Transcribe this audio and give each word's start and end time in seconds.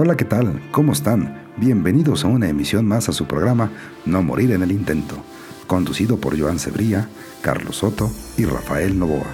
Hola, 0.00 0.16
¿qué 0.16 0.24
tal? 0.24 0.62
¿Cómo 0.70 0.92
están? 0.92 1.42
Bienvenidos 1.56 2.24
a 2.24 2.28
una 2.28 2.48
emisión 2.48 2.86
más 2.86 3.08
a 3.08 3.12
su 3.12 3.26
programa 3.26 3.72
No 4.06 4.22
Morir 4.22 4.52
en 4.52 4.62
el 4.62 4.70
Intento, 4.70 5.16
conducido 5.66 6.18
por 6.18 6.38
Joan 6.38 6.60
Cebría, 6.60 7.08
Carlos 7.42 7.78
Soto 7.78 8.08
y 8.36 8.44
Rafael 8.44 8.96
Novoa. 8.96 9.26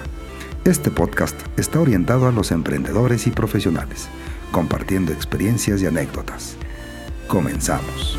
Este 0.63 0.89
podcast 0.89 1.39
está 1.55 1.79
orientado 1.79 2.27
a 2.27 2.31
los 2.31 2.51
emprendedores 2.51 3.27
y 3.27 3.29
profesionales, 3.29 4.07
compartiendo 4.51 5.13
experiencias 5.13 5.83
y 5.83 5.85
anécdotas. 5.85 6.55
Comenzamos. 7.27 8.17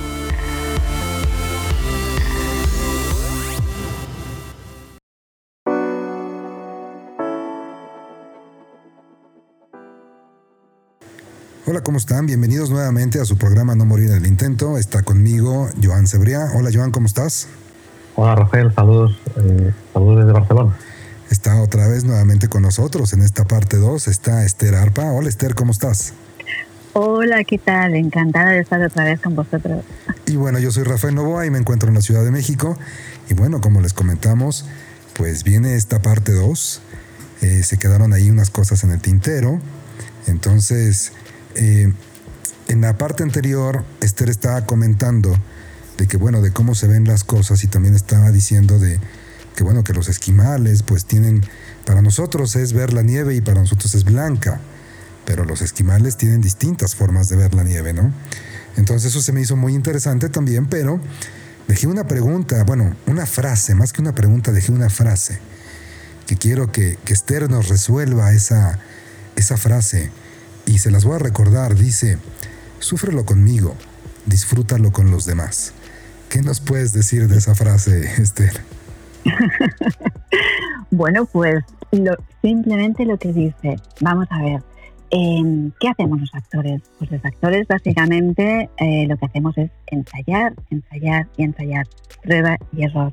Hola, 11.69 11.81
¿cómo 11.81 11.99
están? 11.99 12.27
Bienvenidos 12.27 12.71
nuevamente 12.71 13.21
a 13.21 13.25
su 13.25 13.37
programa 13.39 13.75
No 13.75 13.85
Morir 13.85 14.11
en 14.11 14.19
el 14.19 14.27
Intento. 14.29 14.79
Está 14.79 15.03
conmigo 15.03 15.69
Joan 15.83 16.07
Cebría. 16.07 16.47
Hola, 16.55 16.71
Joan, 16.73 16.93
¿cómo 16.93 17.09
estás? 17.09 17.49
Hola, 18.15 18.37
Rafael. 18.37 18.73
Saludos. 18.73 19.19
Eh, 19.37 19.73
saludos 19.93 20.19
desde 20.19 20.33
Barcelona. 20.33 20.77
Está 21.29 21.61
otra 21.61 21.89
vez 21.89 22.05
nuevamente 22.05 22.47
con 22.47 22.63
nosotros 22.63 23.13
en 23.15 23.23
esta 23.23 23.47
parte 23.47 23.79
2. 23.79 24.07
Está 24.07 24.45
Esther 24.45 24.77
Arpa. 24.77 25.11
Hola, 25.11 25.29
Esther, 25.29 25.57
¿cómo 25.57 25.73
estás? 25.73 26.13
Hola, 26.93 27.43
¿qué 27.43 27.59
tal? 27.59 27.97
Encantada 27.97 28.51
de 28.51 28.61
estar 28.61 28.81
otra 28.81 29.03
vez 29.03 29.21
con 29.21 29.35
vosotros. 29.35 29.83
Y 30.27 30.37
bueno, 30.37 30.61
yo 30.61 30.71
soy 30.71 30.85
Rafael 30.85 31.17
Novoa 31.17 31.47
y 31.47 31.51
me 31.51 31.59
encuentro 31.59 31.89
en 31.89 31.97
la 31.97 32.01
Ciudad 32.01 32.23
de 32.23 32.31
México. 32.31 32.79
Y 33.29 33.35
bueno, 33.35 33.61
como 33.61 33.81
les 33.81 33.93
comentamos, 33.93 34.67
pues 35.17 35.43
viene 35.43 35.75
esta 35.75 36.01
parte 36.01 36.31
2. 36.31 36.81
Eh, 37.43 37.65
se 37.65 37.77
quedaron 37.77 38.13
ahí 38.13 38.31
unas 38.31 38.51
cosas 38.51 38.85
en 38.85 38.93
el 38.93 39.01
tintero. 39.01 39.59
Entonces, 40.29 41.13
eh, 41.57 41.93
en 42.69 42.81
la 42.81 42.99
parte 42.99 43.23
anterior, 43.23 43.85
Esther 44.01 44.29
estaba 44.29 44.67
comentando 44.67 45.35
de 45.97 46.07
que, 46.07 46.17
bueno, 46.17 46.43
de 46.43 46.53
cómo 46.53 46.75
se 46.75 46.87
ven 46.87 47.05
las 47.05 47.25
cosas 47.25 47.65
y 47.65 47.69
también 47.69 47.95
estaba 47.95 48.31
diciendo 48.31 48.79
de 48.79 49.01
que, 49.55 49.65
bueno, 49.65 49.83
que 49.83 49.95
los 49.95 50.09
esquimales, 50.09 50.83
pues 50.83 51.07
tienen, 51.07 51.43
para 51.87 52.03
nosotros 52.03 52.55
es 52.57 52.73
ver 52.73 52.93
la 52.93 53.03
nieve 53.03 53.35
y 53.35 53.41
para 53.41 53.61
nosotros 53.61 53.95
es 53.95 54.05
blanca, 54.05 54.61
pero 55.25 55.45
los 55.45 55.63
esquimales 55.63 56.17
tienen 56.17 56.41
distintas 56.41 56.95
formas 56.95 57.29
de 57.29 57.37
ver 57.37 57.55
la 57.55 57.65
nieve, 57.65 57.93
¿no? 57.93 58.13
Entonces 58.77 59.13
eso 59.13 59.23
se 59.23 59.33
me 59.33 59.41
hizo 59.41 59.57
muy 59.57 59.75
interesante 59.75 60.29
también, 60.29 60.67
pero 60.67 61.01
dejé 61.69 61.87
una 61.87 62.07
pregunta, 62.07 62.63
bueno, 62.65 62.95
una 63.07 63.25
frase, 63.25 63.75
más 63.75 63.93
que 63.93 64.03
una 64.03 64.15
pregunta, 64.15 64.53
dejé 64.53 64.73
una 64.73 64.91
frase, 64.91 65.39
que 66.27 66.37
quiero 66.37 66.71
que, 66.71 66.99
que 67.05 67.15
Esther 67.15 67.49
nos 67.49 67.69
resuelva 67.69 68.33
esa, 68.33 68.79
esa 69.37 69.57
frase 69.57 70.11
y 70.67 70.79
se 70.79 70.91
las 70.91 71.05
voy 71.05 71.17
a 71.17 71.21
recordar. 71.21 71.75
Dice, 71.75 72.19
súfrelo 72.79 73.25
conmigo, 73.25 73.75
disfrútalo 74.27 74.93
con 74.93 75.11
los 75.11 75.25
demás. 75.25 75.73
¿Qué 76.29 76.43
nos 76.43 76.61
puedes 76.61 76.93
decir 76.93 77.29
de 77.29 77.39
esa 77.39 77.55
frase, 77.55 78.01
Esther? 78.23 78.61
bueno, 80.91 81.25
pues 81.27 81.65
simplemente 82.43 83.05
lo 83.05 83.17
que 83.19 83.33
dice, 83.33 83.77
vamos 84.01 84.27
a 84.31 84.43
ver, 84.43 84.63
em, 85.11 85.71
¿qué 85.81 85.89
hacemos 85.89 86.21
los 86.21 86.35
actores? 86.35 86.83
Pues 86.99 87.11
los 87.11 87.25
actores 87.25 87.67
básicamente 87.69 88.69
eh, 88.77 89.07
lo 89.09 89.17
que 89.17 89.27
hacemos 89.27 89.57
es 89.59 89.71
ensayar, 89.87 90.53
ensayar 90.71 91.27
y 91.37 91.45
ensayar, 91.45 91.87
prueba 92.23 92.57
y 92.73 92.85
error. 92.85 93.13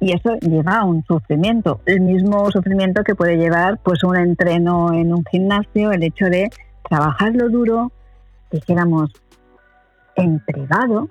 Y 0.00 0.12
eso 0.12 0.36
lleva 0.40 0.80
a 0.80 0.84
un 0.84 1.04
sufrimiento, 1.04 1.80
el 1.86 2.00
mismo 2.00 2.50
sufrimiento 2.50 3.04
que 3.04 3.14
puede 3.14 3.36
llevar 3.36 3.78
pues 3.82 4.02
un 4.04 4.16
entreno 4.16 4.92
en 4.92 5.14
un 5.14 5.24
gimnasio, 5.24 5.92
el 5.92 6.02
hecho 6.02 6.26
de 6.26 6.50
trabajarlo 6.88 7.48
duro, 7.48 7.92
dijéramos, 8.50 9.10
en 10.16 10.40
privado, 10.40 11.08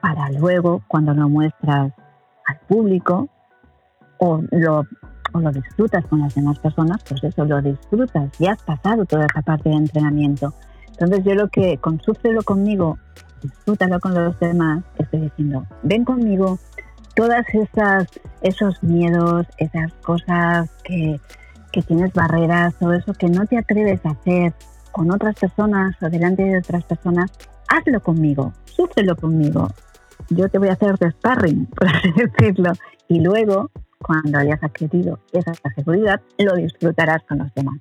para 0.00 0.30
luego, 0.30 0.82
cuando 0.88 1.12
lo 1.14 1.28
muestras 1.28 1.92
al 2.46 2.58
público 2.68 3.28
o 4.18 4.42
lo, 4.50 4.86
o 5.32 5.40
lo 5.40 5.50
disfrutas 5.52 6.04
con 6.06 6.20
las 6.20 6.34
demás 6.34 6.58
personas, 6.58 7.02
pues 7.08 7.22
eso, 7.24 7.44
lo 7.44 7.60
disfrutas, 7.60 8.30
ya 8.38 8.52
has 8.52 8.62
pasado 8.62 9.04
toda 9.04 9.26
esa 9.26 9.42
parte 9.42 9.68
de 9.68 9.76
entrenamiento. 9.76 10.54
Entonces 10.88 11.24
yo 11.24 11.34
lo 11.34 11.48
que, 11.48 11.78
con 11.78 12.00
conmigo, 12.44 12.98
disfrútalo 13.42 14.00
con 14.00 14.14
los 14.14 14.38
demás, 14.40 14.82
estoy 14.98 15.20
diciendo, 15.20 15.66
ven 15.82 16.04
conmigo, 16.04 16.58
todas 17.14 17.44
esas, 17.52 18.08
esos 18.42 18.82
miedos, 18.82 19.46
esas 19.58 19.92
cosas 19.94 20.70
que, 20.84 21.20
que 21.72 21.82
tienes 21.82 22.12
barreras, 22.12 22.74
todo 22.78 22.94
eso 22.94 23.12
que 23.12 23.28
no 23.28 23.46
te 23.46 23.58
atreves 23.58 24.04
a 24.06 24.10
hacer, 24.10 24.54
con 24.98 25.12
otras 25.12 25.36
personas 25.36 25.94
o 26.02 26.10
delante 26.10 26.42
de 26.42 26.58
otras 26.58 26.82
personas, 26.82 27.30
hazlo 27.68 28.02
conmigo, 28.02 28.52
súfrelo 28.64 29.14
conmigo. 29.14 29.72
Yo 30.28 30.48
te 30.48 30.58
voy 30.58 30.70
a 30.70 30.72
hacer 30.72 30.98
de 30.98 31.12
sparring, 31.12 31.66
por 31.76 31.86
así 31.86 32.10
decirlo. 32.16 32.72
Y 33.06 33.20
luego, 33.20 33.70
cuando 34.02 34.38
hayas 34.38 34.60
adquirido 34.60 35.20
esa 35.32 35.52
seguridad, 35.76 36.20
lo 36.38 36.56
disfrutarás 36.56 37.22
con 37.28 37.38
los 37.38 37.54
demás. 37.54 37.78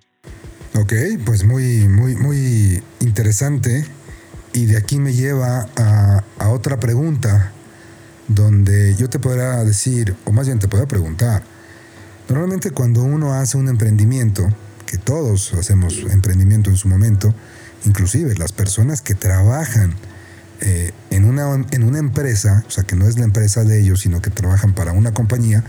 Ok, 0.80 0.94
pues 1.26 1.44
muy, 1.44 1.88
muy, 1.88 2.16
muy 2.16 2.84
interesante. 3.00 3.84
Y 4.54 4.68
de 4.68 4.78
aquí 4.78 5.00
me 5.00 5.14
lleva 5.14 5.66
a, 5.76 6.24
a 6.38 6.50
otra 6.52 6.80
pregunta, 6.80 7.52
donde 8.28 8.94
yo 8.94 9.10
te 9.10 9.18
podrá 9.18 9.64
decir, 9.64 10.16
o 10.26 10.32
más 10.32 10.46
bien 10.46 10.60
te 10.60 10.68
podrá 10.68 10.86
preguntar, 10.86 11.42
normalmente 12.30 12.70
cuando 12.70 13.02
uno 13.02 13.34
hace 13.34 13.58
un 13.58 13.70
emprendimiento, 13.70 14.48
que 14.88 14.98
todos 14.98 15.54
hacemos 15.54 16.00
emprendimiento 16.10 16.72
en 16.72 16.78
su 16.78 16.88
momento, 16.88 17.36
inclusive 17.86 18.34
las 18.36 18.52
personas 18.52 19.04
que 19.04 19.14
trabajan 19.14 19.94
eh, 20.62 20.92
en, 21.12 21.26
una, 21.26 21.54
en 21.70 21.84
una 21.84 22.00
empresa, 22.00 22.64
o 22.68 22.72
sea, 22.72 22.84
que 22.84 22.96
no 22.96 23.08
es 23.08 23.20
la 23.20 23.26
empresa 23.26 23.64
de 23.64 23.80
ellos, 23.80 24.02
sino 24.02 24.22
que 24.22 24.32
trabajan 24.32 24.74
para 24.74 24.94
una 24.94 25.14
compañía, 25.14 25.64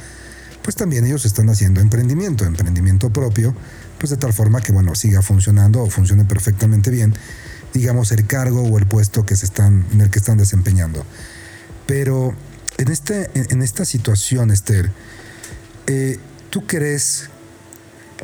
pues 0.62 0.76
también 0.76 1.04
ellos 1.04 1.26
están 1.26 1.50
haciendo 1.50 1.80
emprendimiento, 1.80 2.46
emprendimiento 2.46 3.10
propio, 3.10 3.54
pues 3.98 4.10
de 4.10 4.16
tal 4.16 4.32
forma 4.32 4.62
que, 4.62 4.72
bueno, 4.72 4.94
siga 4.94 5.20
funcionando 5.20 5.82
o 5.82 5.90
funcione 5.90 6.24
perfectamente 6.24 6.90
bien, 6.90 7.12
digamos, 7.74 8.12
el 8.12 8.26
cargo 8.26 8.62
o 8.62 8.78
el 8.78 8.86
puesto 8.86 9.26
que 9.26 9.36
se 9.36 9.44
están, 9.44 9.84
en 9.92 10.00
el 10.00 10.10
que 10.10 10.20
están 10.20 10.38
desempeñando. 10.38 11.04
Pero 11.86 12.34
en, 12.78 12.88
este, 12.88 13.30
en 13.34 13.62
esta 13.62 13.84
situación, 13.84 14.50
Esther, 14.50 14.90
eh, 15.86 16.18
¿tú 16.50 16.66
crees 16.66 17.30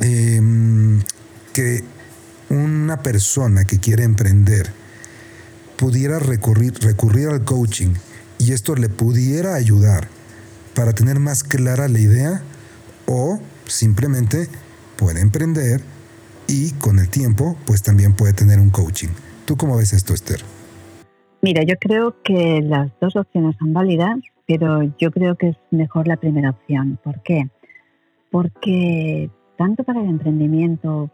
Em, 0.00 1.02
que 1.52 1.84
una 2.50 3.02
persona 3.02 3.64
que 3.64 3.78
quiere 3.78 4.04
emprender 4.04 4.70
pudiera 5.76 6.18
recurrir, 6.18 6.74
recurrir 6.80 7.28
al 7.28 7.44
coaching 7.44 7.94
y 8.38 8.52
esto 8.52 8.74
le 8.74 8.88
pudiera 8.88 9.54
ayudar 9.54 10.08
para 10.74 10.92
tener 10.92 11.20
más 11.20 11.44
clara 11.44 11.88
la 11.88 12.00
idea 12.00 12.42
o 13.06 13.40
simplemente 13.66 14.48
puede 14.96 15.20
emprender 15.20 15.80
y 16.46 16.72
con 16.72 16.98
el 16.98 17.08
tiempo 17.08 17.56
pues 17.64 17.82
también 17.82 18.14
puede 18.14 18.32
tener 18.32 18.58
un 18.58 18.70
coaching. 18.70 19.08
¿Tú 19.46 19.56
cómo 19.56 19.76
ves 19.76 19.92
esto, 19.92 20.14
Esther? 20.14 20.40
Mira, 21.42 21.62
yo 21.62 21.76
creo 21.78 22.16
que 22.22 22.62
las 22.62 22.90
dos 23.00 23.16
opciones 23.16 23.54
son 23.58 23.72
válidas, 23.72 24.16
pero 24.46 24.82
yo 24.98 25.10
creo 25.10 25.36
que 25.36 25.48
es 25.48 25.56
mejor 25.70 26.08
la 26.08 26.16
primera 26.16 26.50
opción. 26.50 26.98
¿Por 27.04 27.22
qué? 27.22 27.48
Porque 28.30 29.30
tanto 29.56 29.84
para 29.84 30.00
el 30.00 30.08
emprendimiento 30.08 31.10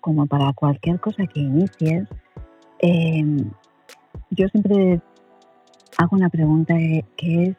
como 0.00 0.26
para 0.26 0.52
cualquier 0.52 1.00
cosa 1.00 1.26
que 1.26 1.40
inicies, 1.40 2.08
em, 2.78 3.50
yo 4.30 4.48
siempre 4.48 5.00
hago 5.98 6.16
una 6.16 6.28
pregunta 6.28 6.74
que 7.16 7.44
es, 7.44 7.56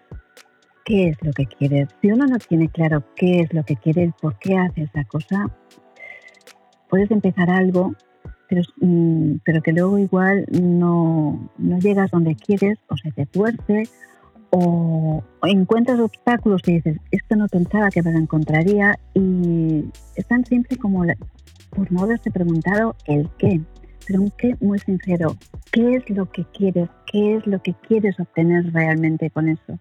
¿qué 0.85 1.09
es 1.09 1.17
lo 1.21 1.31
que 1.33 1.45
quieres? 1.45 1.89
Si 2.01 2.11
uno 2.11 2.25
no 2.25 2.37
tiene 2.37 2.69
claro 2.69 3.03
qué 3.15 3.41
es 3.41 3.53
lo 3.53 3.63
que 3.63 3.75
quiere, 3.75 4.13
por 4.21 4.37
qué 4.39 4.57
hace 4.57 4.83
esa 4.83 5.03
cosa, 5.05 5.49
puedes 6.89 7.11
empezar 7.11 7.49
algo, 7.49 7.93
pero, 8.47 8.61
mm, 8.77 9.39
pero 9.43 9.61
que 9.61 9.73
luego 9.73 9.97
igual 9.97 10.45
no, 10.51 11.49
no 11.57 11.79
llegas 11.79 12.11
donde 12.11 12.35
quieres 12.35 12.77
o 12.87 12.95
se 12.95 13.11
te 13.11 13.25
tuerce 13.25 13.83
o, 14.59 15.23
encuentras 15.43 15.99
obstáculos 15.99 16.61
que 16.61 16.73
dices, 16.73 16.97
esto 17.11 17.35
no 17.35 17.47
pensaba 17.47 17.89
que 17.89 18.01
me 18.01 18.11
lo 18.11 18.17
encontraría 18.17 18.97
y 19.13 19.85
están 20.15 20.45
siempre 20.45 20.77
como 20.77 21.03
por 21.69 21.91
no 21.91 22.03
haberse 22.03 22.31
preguntado 22.31 22.95
el 23.05 23.29
qué, 23.37 23.61
pero 24.05 24.21
un 24.21 24.31
qué 24.37 24.55
muy 24.59 24.79
sincero, 24.79 25.35
¿qué 25.71 25.95
es 25.95 26.09
lo 26.09 26.29
que 26.31 26.45
quieres? 26.45 26.89
¿Qué 27.05 27.35
es 27.35 27.45
lo 27.45 27.61
que 27.61 27.73
quieres 27.87 28.19
obtener 28.19 28.73
realmente 28.73 29.29
con 29.29 29.47
eso? 29.49 29.79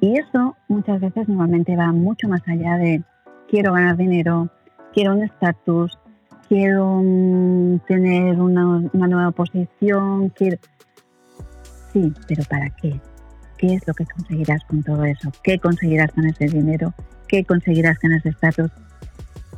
Y 0.00 0.18
eso 0.18 0.56
muchas 0.68 1.00
veces 1.00 1.28
normalmente 1.28 1.76
va 1.76 1.92
mucho 1.92 2.28
más 2.28 2.42
allá 2.46 2.76
de 2.76 3.02
quiero 3.48 3.72
ganar 3.72 3.96
dinero, 3.96 4.48
quiero 4.94 5.14
un 5.14 5.22
estatus, 5.24 5.98
quiero 6.48 7.00
mm, 7.02 7.80
tener 7.86 8.40
una, 8.40 8.88
una 8.92 9.08
nueva 9.08 9.30
posición, 9.32 10.30
quiero... 10.30 10.58
Sí, 11.92 12.12
pero 12.28 12.44
¿para 12.48 12.70
qué? 12.70 13.00
Qué 13.60 13.74
es 13.74 13.86
lo 13.86 13.92
que 13.92 14.06
conseguirás 14.06 14.64
con 14.64 14.82
todo 14.82 15.04
eso, 15.04 15.30
qué 15.44 15.58
conseguirás 15.58 16.10
con 16.12 16.26
ese 16.26 16.46
dinero, 16.46 16.94
qué 17.28 17.44
conseguirás 17.44 17.98
con 17.98 18.12
ese 18.12 18.30
estatus. 18.30 18.70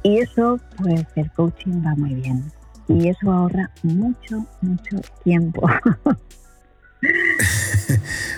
Y 0.02 0.18
eso, 0.18 0.60
pues 0.76 1.04
el 1.14 1.30
coaching 1.30 1.84
va 1.86 1.94
muy 1.94 2.14
bien. 2.14 2.50
y 2.88 3.08
eso 3.08 3.30
ahorra 3.30 3.70
mucho, 3.84 4.44
mucho 4.60 5.00
tiempo. 5.22 5.62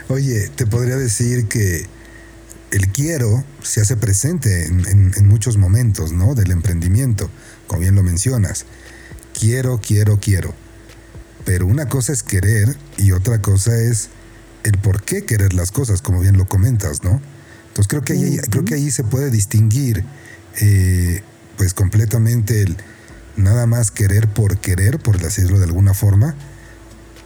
Oye, 0.08 0.50
te 0.55 0.66
podría 0.66 0.96
decir 0.96 1.49
que 1.49 1.87
el 2.70 2.88
quiero 2.88 3.43
se 3.62 3.81
hace 3.81 3.96
presente 3.96 4.67
en, 4.67 5.12
en, 5.17 5.26
muchos 5.26 5.56
momentos, 5.56 6.12
¿no? 6.12 6.34
Del 6.34 6.50
emprendimiento, 6.50 7.31
como 7.67 7.81
bien 7.81 7.94
lo 7.94 8.02
mencionas. 8.02 8.67
Quiero, 9.38 9.81
quiero, 9.81 10.20
quiero. 10.20 10.55
Pero 11.46 11.67
una 11.67 11.88
cosa 11.88 12.12
es 12.12 12.22
querer 12.22 12.76
y 12.99 13.12
otra 13.12 13.40
cosa 13.40 13.76
es 13.76 14.10
el 14.64 14.78
por 14.78 15.02
qué 15.02 15.25
querer 15.25 15.55
las 15.55 15.70
cosas, 15.70 16.02
como 16.02 16.20
bien 16.20 16.37
lo 16.37 16.46
comentas, 16.46 17.05
¿no? 17.05 17.20
Entonces 17.69 17.88
creo 17.88 18.02
que 18.02 18.14
ahí, 18.14 18.38
creo 18.50 18.64
que 18.64 18.75
ahí 18.75 18.90
se 18.90 19.05
puede 19.05 19.31
distinguir 19.31 20.05
eh, 20.61 21.22
pues 21.56 21.75
completamente 21.75 22.62
el 22.62 22.76
nada 23.37 23.66
más 23.66 23.90
querer 23.90 24.28
por 24.28 24.58
querer, 24.58 24.99
por 24.99 25.19
decirlo 25.19 25.58
de 25.58 25.64
alguna 25.64 25.94
forma, 25.94 26.34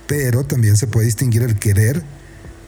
pero 0.07 0.45
también 0.45 0.77
se 0.77 0.87
puede 0.87 1.07
distinguir 1.07 1.43
el 1.43 1.59
querer, 1.59 2.03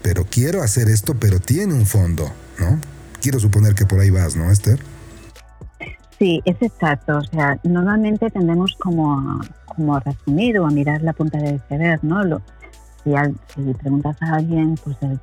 pero 0.02 0.26
quiero 0.26 0.62
hacer 0.62 0.88
esto, 0.88 1.14
pero 1.18 1.40
tiene 1.40 1.74
un 1.74 1.86
fondo, 1.86 2.30
¿no? 2.58 2.78
Quiero 3.22 3.40
suponer 3.40 3.74
que 3.74 3.86
por 3.86 4.00
ahí 4.00 4.10
vas, 4.10 4.36
¿no, 4.36 4.50
Esther? 4.50 4.78
Sí, 6.18 6.42
es 6.44 6.56
exacto. 6.60 7.16
O 7.16 7.24
sea, 7.24 7.58
normalmente 7.64 8.30
tendemos 8.30 8.76
como 8.78 9.18
a, 9.18 9.40
como 9.66 9.96
a 9.96 10.00
resumir 10.00 10.58
o 10.58 10.66
a 10.66 10.70
mirar 10.70 11.02
la 11.02 11.14
punta 11.14 11.38
del 11.38 11.56
iceberg, 11.56 12.04
¿no? 12.04 12.42
Si, 13.04 13.12
si, 13.54 13.74
preguntas 13.74 14.16
a 14.22 14.36
alguien, 14.36 14.74
pues, 14.84 14.96
el, 15.02 15.18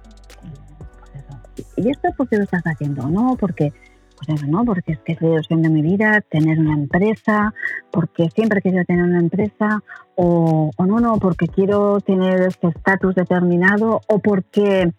pues 1.00 1.12
eso. 1.16 1.70
¿Y 1.78 1.90
esto 1.90 2.10
por 2.16 2.28
qué 2.28 2.38
lo 2.38 2.44
estás 2.44 2.64
haciendo? 2.64 3.08
No, 3.10 3.36
porque 3.40 3.74
pues 4.18 4.30
eso, 4.30 4.48
¿no? 4.48 4.66
Porque 4.66 4.94
es 4.94 5.00
que 5.00 5.14
es 5.14 5.22
la 5.22 5.30
ilusión 5.30 5.62
de 5.62 5.70
mi 5.70 5.82
vida, 5.82 6.22
tener 6.22 6.60
una 6.60 6.74
empresa, 6.74 7.54
porque 7.92 8.30
siempre 8.32 8.62
querido 8.62 8.84
tener 8.86 9.04
una 9.04 9.20
empresa, 9.20 9.84
o, 10.16 10.72
o 10.76 10.86
no, 10.86 11.00
no, 11.00 11.18
porque 11.20 11.48
quiero 11.48 12.02
tener 12.02 12.42
este 12.42 12.68
estatus 12.70 13.14
determinado, 13.14 14.02
o 14.08 14.20
porque, 14.20 14.92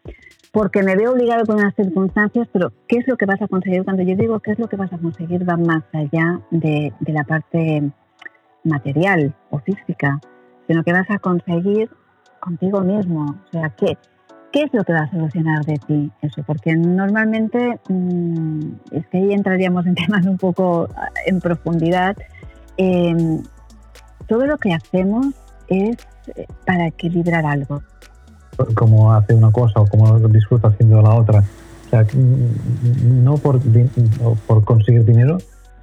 porque 0.52 0.82
me 0.82 0.94
veo 0.94 1.12
obligado 1.12 1.44
con 1.46 1.56
unas 1.56 1.74
circunstancias, 1.74 2.48
pero 2.52 2.72
¿qué 2.86 2.98
es 2.98 3.08
lo 3.08 3.16
que 3.16 3.26
vas 3.26 3.42
a 3.42 3.48
conseguir? 3.48 3.84
Cuando 3.84 4.02
yo 4.02 4.14
digo 4.14 4.38
qué 4.38 4.52
es 4.52 4.58
lo 4.58 4.68
que 4.68 4.76
vas 4.76 4.92
a 4.92 4.98
conseguir 4.98 5.48
va 5.48 5.56
más 5.56 5.82
allá 5.92 6.40
de 6.50 6.92
la 7.00 7.24
parte 7.24 7.90
material 8.62 9.34
o 9.50 9.58
física, 9.58 10.20
sino 10.66 10.84
que 10.84 10.92
vas 10.92 11.10
a 11.10 11.18
conseguir 11.18 11.90
contigo 12.48 12.80
mismo. 12.80 13.24
O 13.24 13.50
sea, 13.52 13.70
¿qué, 13.70 13.96
¿Qué 14.52 14.62
es 14.62 14.72
lo 14.72 14.82
que 14.82 14.94
va 14.94 15.00
a 15.00 15.10
solucionar 15.10 15.64
de 15.66 15.74
ti 15.86 16.10
eso? 16.22 16.42
Porque 16.46 16.74
normalmente, 16.74 17.78
mm, 17.88 18.60
es 18.92 19.06
que 19.08 19.18
ahí 19.18 19.32
entraríamos 19.32 19.86
en 19.86 19.94
temas 20.06 20.26
un 20.26 20.38
poco 20.38 20.88
en 21.26 21.40
profundidad, 21.40 22.16
em, 22.76 23.42
todo 24.26 24.46
lo 24.46 24.56
que 24.58 24.72
hacemos 24.72 25.26
es 25.68 25.96
eh, 26.34 26.46
para 26.66 26.86
equilibrar 26.86 27.44
algo. 27.44 27.82
Como 28.74 29.12
hace 29.12 29.34
una 29.34 29.52
cosa 29.52 29.80
o 29.80 29.86
como 29.86 30.18
disfruta 30.28 30.68
haciendo 30.68 31.02
la 31.02 31.14
otra. 31.14 31.44
O 31.86 31.90
sea, 31.90 32.02
mm, 32.02 33.24
no 33.24 33.36
por, 33.36 33.60
por 34.46 34.64
conseguir 34.64 35.04
dinero, 35.04 35.38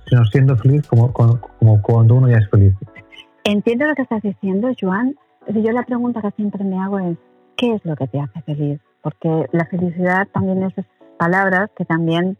sino 0.07 0.25
siendo 0.25 0.57
feliz 0.57 0.85
como, 0.87 1.13
como, 1.13 1.81
cuando 1.81 2.15
uno 2.15 2.29
ya 2.29 2.37
es 2.37 2.49
feliz. 2.49 2.73
Entiendo 3.43 3.85
lo 3.85 3.93
que 3.93 4.01
estás 4.01 4.23
diciendo, 4.23 4.69
Joan. 4.79 5.15
Yo 5.47 5.71
la 5.71 5.83
pregunta 5.83 6.21
que 6.21 6.31
siempre 6.31 6.63
me 6.63 6.79
hago 6.79 6.99
es, 6.99 7.17
¿qué 7.55 7.73
es 7.73 7.85
lo 7.85 7.95
que 7.95 8.07
te 8.07 8.19
hace 8.19 8.41
feliz? 8.41 8.79
Porque 9.01 9.47
la 9.51 9.65
felicidad 9.65 10.27
también 10.33 10.63
es 10.63 10.73
palabras 11.17 11.69
que 11.77 11.85
también 11.85 12.37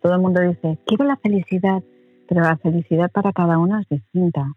todo 0.00 0.14
el 0.14 0.20
mundo 0.20 0.40
dice, 0.40 0.78
quiero 0.86 1.04
la 1.04 1.16
felicidad, 1.16 1.82
pero 2.28 2.42
la 2.42 2.56
felicidad 2.56 3.10
para 3.10 3.32
cada 3.32 3.58
uno 3.58 3.78
es 3.78 3.88
distinta. 3.88 4.52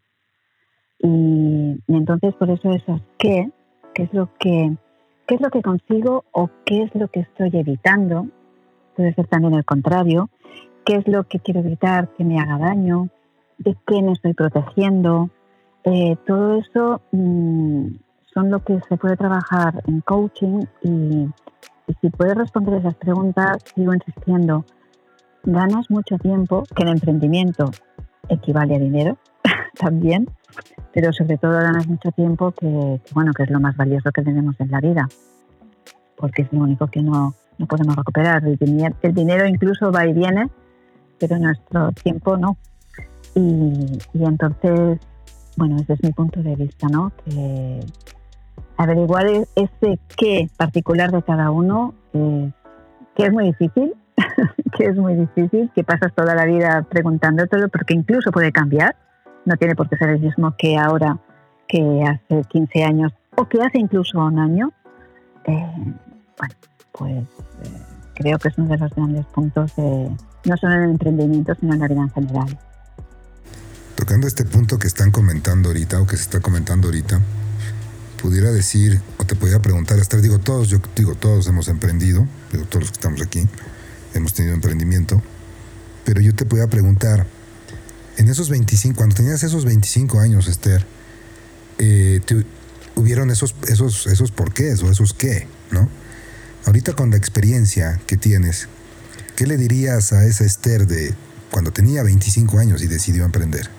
Y, 1.00 1.82
entonces 1.88 2.34
por 2.36 2.50
eso 2.50 2.70
eso 2.70 2.96
es 2.96 3.02
qué, 3.18 3.50
qué 3.94 4.04
es 4.04 4.14
lo 4.14 4.30
que 4.38 4.76
qué 5.28 5.36
es 5.36 5.42
lo 5.42 5.50
que 5.50 5.62
consigo 5.62 6.26
o 6.32 6.50
qué 6.66 6.84
es 6.84 6.96
lo 6.96 7.08
que 7.08 7.20
estoy 7.20 7.52
evitando. 7.54 8.28
Puede 8.96 9.14
ser 9.14 9.28
también 9.28 9.54
el 9.54 9.64
contrario. 9.64 10.30
¿Qué 10.86 10.96
es 10.96 11.08
lo 11.08 11.26
que 11.26 11.40
quiero 11.40 11.60
evitar 11.60 12.10
que 12.16 12.24
me 12.24 12.40
haga 12.40 12.58
daño? 12.58 13.10
¿De 13.60 13.78
qué 13.86 14.02
me 14.02 14.14
estoy 14.14 14.34
protegiendo? 14.34 15.30
Eh, 15.84 16.18
todo 16.28 16.56
eso 16.58 17.02
mm, 17.12 17.88
son 18.34 18.52
lo 18.52 18.64
que 18.64 18.80
se 18.88 18.98
puede 18.98 19.16
trabajar 19.16 19.81
en 19.88 20.02
coaching 20.02 20.66
y, 20.84 21.30
si 22.02 22.10
puedes 22.12 22.36
responder 22.36 22.76
esas 22.76 22.94
preguntas, 22.96 23.64
sigo 23.74 23.94
insistiendo, 23.94 24.64
ganas 25.44 25.90
mucho 25.90 26.18
tiempo, 26.18 26.64
que 26.76 26.84
el 26.84 26.90
emprendimiento 26.90 27.72
equivale 28.28 28.76
a 28.76 28.80
dinero 28.80 29.18
también, 29.80 30.30
pero 30.94 31.12
sobre 31.12 31.38
todo 31.38 31.54
ganas 31.54 31.88
mucho 31.88 32.12
tiempo 32.12 32.52
que, 32.52 33.02
bueno, 33.14 33.34
que 33.34 33.44
es 33.44 33.50
lo 33.50 33.60
más 33.60 33.75
valioso 33.75 34.12
que 34.12 34.22
tenemos 34.22 34.60
en 34.60 34.70
la 34.70 34.80
vida, 34.80 35.08
porque 36.16 36.44
es 36.44 36.54
lo 36.54 36.60
único 36.60 36.86
que 36.88 37.02
no, 37.02 37.34
no 37.58 37.66
podemos 37.66 37.96
recuperar. 37.96 38.46
El, 38.46 38.58
dinero, 38.58 38.96
el 39.02 39.14
dinero 39.14 39.48
incluso 39.48 39.92
va 39.92 40.06
y 40.06 40.14
viene, 40.14 40.48
pero 41.20 41.40
nuestro 41.40 41.92
tiempo 41.92 42.38
no. 42.38 42.56
Y, 43.34 44.00
y 44.14 44.24
entonces, 44.25 45.00
bueno, 45.60 45.76
ese 45.76 45.94
es 45.94 46.04
mi 46.04 46.12
punto 46.14 46.42
de 46.42 46.56
vista, 46.56 46.88
¿no? 46.88 47.12
Que, 47.26 47.82
averiguar 48.78 49.28
e-, 49.28 49.48
ese 49.56 50.00
qué 50.18 50.50
particular 50.58 51.12
de 51.12 51.22
cada 51.22 51.52
uno, 51.52 51.94
eh, 52.14 52.52
que 53.16 53.26
es 53.26 53.32
muy 53.32 53.46
difícil, 53.46 53.94
que 54.78 54.86
es 54.86 54.96
muy 54.96 55.16
difícil, 55.16 55.70
que 55.76 55.84
pasas 55.84 56.14
toda 56.16 56.34
la 56.34 56.46
vida 56.46 56.86
preguntándotelo, 56.90 57.68
porque 57.68 57.94
incluso 57.94 58.32
puede 58.32 58.52
cambiar, 58.54 58.96
no 59.46 59.58
tiene 59.58 59.76
por 59.76 59.90
qué 59.90 59.98
ser 59.98 60.12
el 60.12 60.22
mismo 60.22 60.56
que 60.58 60.78
ahora, 60.78 61.20
que 61.68 62.04
hace 62.04 62.42
15 62.50 62.84
años 62.84 63.12
o 63.36 63.46
que 63.48 63.62
hace 63.62 63.80
incluso 63.80 64.18
un 64.18 64.40
año. 64.40 64.72
Eh, 65.46 65.74
bueno, 66.38 66.56
pues 66.94 67.18
eh, 67.18 67.82
creo 68.16 68.40
que 68.40 68.48
es 68.48 68.58
uno 68.58 68.70
de 68.70 68.78
los 68.78 68.96
grandes 68.96 69.26
puntos 69.26 69.76
de, 69.76 70.10
no 70.46 70.58
solo 70.58 70.74
en 70.76 70.84
el 70.84 70.90
emprendimiento, 70.92 71.54
sino 71.56 71.74
en 71.74 71.80
la 71.82 71.88
vida 71.88 72.02
en 72.02 72.10
general. 72.12 72.60
Tocando 74.00 74.28
este 74.28 74.46
punto 74.46 74.80
que 74.80 74.88
están 74.88 75.12
comentando 75.12 75.68
ahorita 75.68 76.00
o 76.00 76.07
que 76.07 76.16
se 76.16 76.24
está 76.24 76.40
comentando 76.40 76.88
ahorita, 76.88 77.19
pudiera 78.22 78.50
decir, 78.50 79.01
o 79.18 79.25
te 79.25 79.36
podría 79.36 79.62
preguntar, 79.62 80.00
Esther, 80.00 80.22
digo 80.22 80.40
todos, 80.40 80.69
yo 80.69 80.78
digo 80.96 81.16
todos 81.16 81.48
hemos 81.48 81.68
emprendido, 81.68 82.25
digo 82.54 82.63
todos 82.63 82.84
los 82.84 82.92
que 82.92 82.96
estamos 82.96 83.22
aquí, 83.22 83.46
hemos 84.13 84.34
tenido 84.34 84.56
emprendimiento, 84.56 85.22
pero 86.06 86.22
yo 86.22 86.34
te 86.34 86.46
podría 86.46 86.68
preguntar, 86.68 87.28
en 88.15 88.29
esos 88.29 88.50
25, 88.50 88.96
cuando 88.96 89.15
tenías 89.15 89.44
esos 89.44 89.65
25 89.65 90.22
años, 90.22 90.48
Esther, 90.48 90.86
eh, 91.77 92.22
hubieron 92.96 93.32
esos, 93.32 93.53
esos, 93.68 94.08
esos 94.08 94.32
porqués 94.32 94.82
o 94.82 94.89
esos 94.89 95.12
qué, 95.12 95.46
¿no? 95.72 95.89
Ahorita 96.63 96.94
con 96.94 97.12
la 97.12 97.18
experiencia 97.18 98.00
que 98.08 98.15
tienes, 98.15 98.70
¿qué 99.36 99.46
le 99.46 99.58
dirías 99.58 100.13
a 100.13 100.24
esa 100.24 100.46
Esther 100.46 100.88
de 100.88 101.13
cuando 101.51 101.74
tenía 101.74 102.01
25 102.01 102.60
años 102.60 102.82
y 102.82 102.88
decidió 102.88 103.25
emprender? 103.25 103.77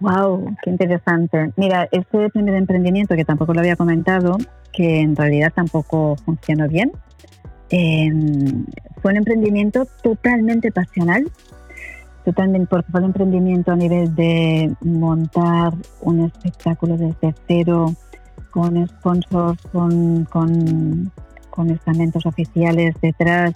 Wow, 0.00 0.56
qué 0.62 0.70
interesante. 0.70 1.52
Mira, 1.56 1.86
este 1.92 2.30
primer 2.30 2.54
emprendimiento 2.54 3.14
que 3.16 3.24
tampoco 3.24 3.52
lo 3.52 3.60
había 3.60 3.76
comentado, 3.76 4.38
que 4.72 5.00
en 5.00 5.14
realidad 5.14 5.52
tampoco 5.54 6.16
funcionó 6.24 6.68
bien, 6.68 6.92
em, 7.68 8.64
fue 9.02 9.12
un 9.12 9.18
emprendimiento 9.18 9.86
totalmente 10.02 10.72
pasional, 10.72 11.30
totalmente 12.24 12.66
porque 12.68 12.90
fue 12.90 13.00
un 13.00 13.06
emprendimiento 13.06 13.72
a 13.72 13.76
nivel 13.76 14.14
de 14.14 14.74
montar 14.80 15.74
un 16.00 16.20
espectáculo 16.20 16.96
desde 16.96 17.34
cero, 17.46 17.94
con 18.50 18.88
sponsors, 18.88 19.60
con, 19.70 20.24
con, 20.24 21.12
con 21.50 21.70
estamentos 21.70 22.24
oficiales 22.24 22.94
detrás 23.02 23.52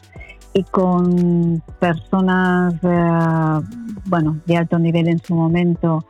y 0.52 0.62
con 0.64 1.62
personas, 1.80 2.74
eh, 2.82 3.66
bueno, 4.04 4.36
de 4.44 4.56
alto 4.58 4.78
nivel 4.78 5.08
en 5.08 5.18
su 5.18 5.34
momento 5.34 6.04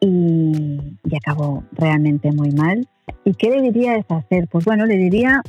y, 0.00 0.98
acabó 1.16 1.64
realmente 1.72 2.32
muy 2.32 2.50
mal. 2.52 2.88
¿Y 3.24 3.34
qué 3.34 3.50
le 3.50 3.60
diría 3.60 3.96
es 3.96 4.06
hacer? 4.10 4.48
Pues 4.48 4.64
bueno, 4.64 4.86
le 4.86 4.96
diría 4.96 5.42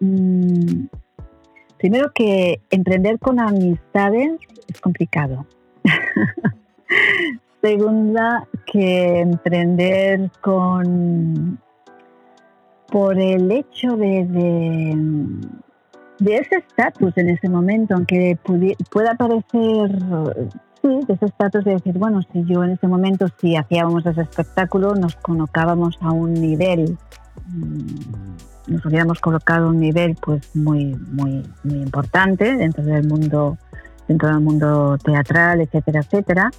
mm, 0.00 0.86
primero 1.78 2.12
que 2.14 2.60
emprender 2.70 3.18
con 3.18 3.40
amistades 3.40 4.32
es 4.68 4.80
complicado. 4.80 5.46
Segunda, 7.62 8.46
que 8.66 9.20
emprender 9.20 10.30
con 10.42 11.58
por 12.88 13.18
el 13.18 13.50
hecho 13.50 13.96
de, 13.96 14.24
de, 16.18 16.36
ese 16.36 16.56
estatus 16.56 17.16
en 17.16 17.30
ese 17.30 17.48
momento, 17.48 17.94
aunque 17.94 18.38
pueda 18.90 19.14
parecer 19.16 19.98
sí, 20.84 21.00
de 21.06 21.14
ese 21.14 21.26
estatus 21.26 21.64
de 21.64 21.72
decir, 21.72 21.96
bueno, 21.98 22.20
si 22.30 22.44
yo 22.44 22.62
en 22.62 22.72
ese 22.72 22.86
momento, 22.86 23.26
si 23.40 23.56
hacíamos 23.56 24.04
ese 24.04 24.20
espectáculo, 24.20 24.94
nos 24.94 25.16
colocábamos 25.16 25.96
a 26.02 26.12
un 26.12 26.34
nivel, 26.34 26.98
mm, 27.46 28.72
nos 28.72 28.84
hubiéramos 28.84 29.20
colocado 29.20 29.66
a 29.66 29.70
un 29.70 29.80
nivel 29.80 30.16
pues 30.20 30.54
muy, 30.54 30.94
muy, 31.10 31.42
muy 31.64 31.78
importante 31.78 32.56
dentro 32.56 32.84
del 32.84 33.08
mundo, 33.08 33.56
dentro 34.08 34.28
del 34.28 34.40
mundo 34.40 34.98
teatral, 34.98 35.62
etcétera, 35.62 36.00
etcétera. 36.00 36.50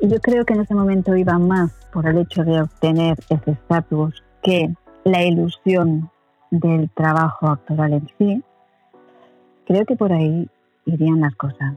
yo 0.00 0.20
creo 0.20 0.44
que 0.44 0.54
en 0.54 0.60
ese 0.60 0.74
momento 0.74 1.16
iba 1.16 1.38
más 1.38 1.70
por 1.92 2.06
el 2.06 2.18
hecho 2.18 2.42
de 2.44 2.60
obtener 2.60 3.18
ese 3.28 3.52
estatus 3.52 4.22
que 4.42 4.74
la 5.04 5.22
ilusión 5.22 6.10
del 6.50 6.90
trabajo 6.90 7.48
actoral 7.48 7.94
en 7.94 8.08
sí. 8.18 8.42
Creo 9.66 9.84
que 9.86 9.96
por 9.96 10.12
ahí 10.12 10.48
irían 10.84 11.20
las 11.20 11.34
cosas. 11.36 11.74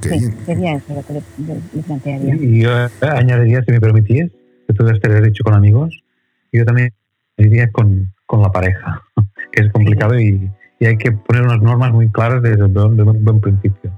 Sí, 0.00 0.32
sería 0.46 0.74
eso 0.74 0.94
lo 0.94 1.02
que 1.02 1.14
le, 1.14 1.82
plantearía. 1.82 2.34
Y 2.34 2.62
yo 2.62 2.70
añadiría, 3.00 3.62
si 3.62 3.72
me 3.72 3.80
permitís, 3.80 4.30
que 4.66 4.74
tú 4.74 4.86
estarías 4.88 5.22
dicho 5.22 5.44
con 5.44 5.54
amigos, 5.54 6.02
yo 6.52 6.64
también 6.64 6.92
diría 7.36 7.70
con, 7.70 8.12
con 8.26 8.42
la 8.42 8.50
pareja, 8.50 9.02
que 9.52 9.64
es 9.64 9.72
complicado 9.72 10.18
y, 10.18 10.50
y, 10.78 10.86
hay 10.86 10.96
que 10.96 11.12
poner 11.12 11.42
unas 11.42 11.60
normas 11.60 11.92
muy 11.92 12.08
claras 12.08 12.42
desde, 12.42 12.68
desde 12.68 13.02
un 13.02 13.24
buen 13.24 13.40
principio. 13.40 13.92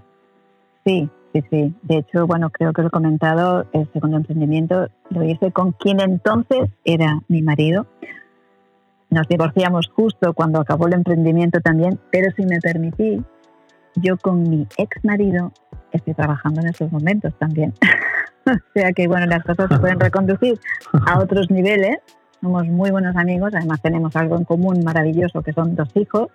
Sí, 0.84 1.08
sí, 1.32 1.44
sí. 1.50 1.74
De 1.82 1.98
hecho, 1.98 2.26
bueno, 2.26 2.50
creo 2.50 2.72
que 2.72 2.82
lo 2.82 2.88
he 2.88 2.90
comentado, 2.90 3.66
el 3.72 3.88
segundo 3.92 4.16
emprendimiento 4.16 4.88
lo 5.10 5.24
hice 5.24 5.52
con 5.52 5.72
quien 5.72 6.00
entonces 6.00 6.70
era 6.84 7.20
mi 7.28 7.42
marido. 7.42 7.86
Nos 9.10 9.28
divorciamos 9.28 9.88
justo 9.94 10.32
cuando 10.32 10.60
acabó 10.60 10.86
el 10.86 10.94
emprendimiento 10.94 11.60
también, 11.60 12.00
pero 12.10 12.30
si 12.34 12.46
me 12.46 12.58
permití, 12.60 13.22
yo 13.96 14.16
con 14.16 14.48
mi 14.48 14.66
ex 14.78 15.04
marido 15.04 15.52
estoy 15.92 16.14
trabajando 16.14 16.60
en 16.60 16.68
esos 16.68 16.90
momentos 16.90 17.34
también. 17.38 17.74
o 18.46 18.72
sea 18.74 18.92
que, 18.92 19.08
bueno, 19.08 19.26
las 19.26 19.44
cosas 19.44 19.68
se 19.70 19.78
pueden 19.78 20.00
reconducir 20.00 20.58
a 21.06 21.18
otros 21.18 21.50
niveles. 21.50 21.98
Somos 22.40 22.66
muy 22.66 22.90
buenos 22.90 23.14
amigos, 23.16 23.54
además 23.54 23.80
tenemos 23.82 24.16
algo 24.16 24.36
en 24.36 24.44
común 24.44 24.82
maravilloso 24.84 25.42
que 25.42 25.52
son 25.52 25.76
dos 25.76 25.88
hijos. 25.94 26.28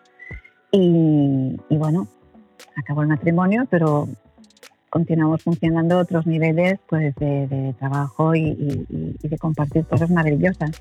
Y, 0.71 1.57
bueno, 1.69 2.07
acabó 2.75 3.01
el 3.01 3.07
matrimonio, 3.07 3.65
pero 3.69 4.07
continuamos 4.89 5.43
funcionando 5.43 5.95
a 5.95 6.01
otros 6.01 6.25
niveles 6.25 6.79
pues 6.87 7.13
de, 7.15 7.75
trabajo 7.79 8.35
y, 8.35 8.85
y, 9.21 9.27
de 9.27 9.37
compartir 9.37 9.85
cosas 9.85 10.09
maravillosas. 10.09 10.71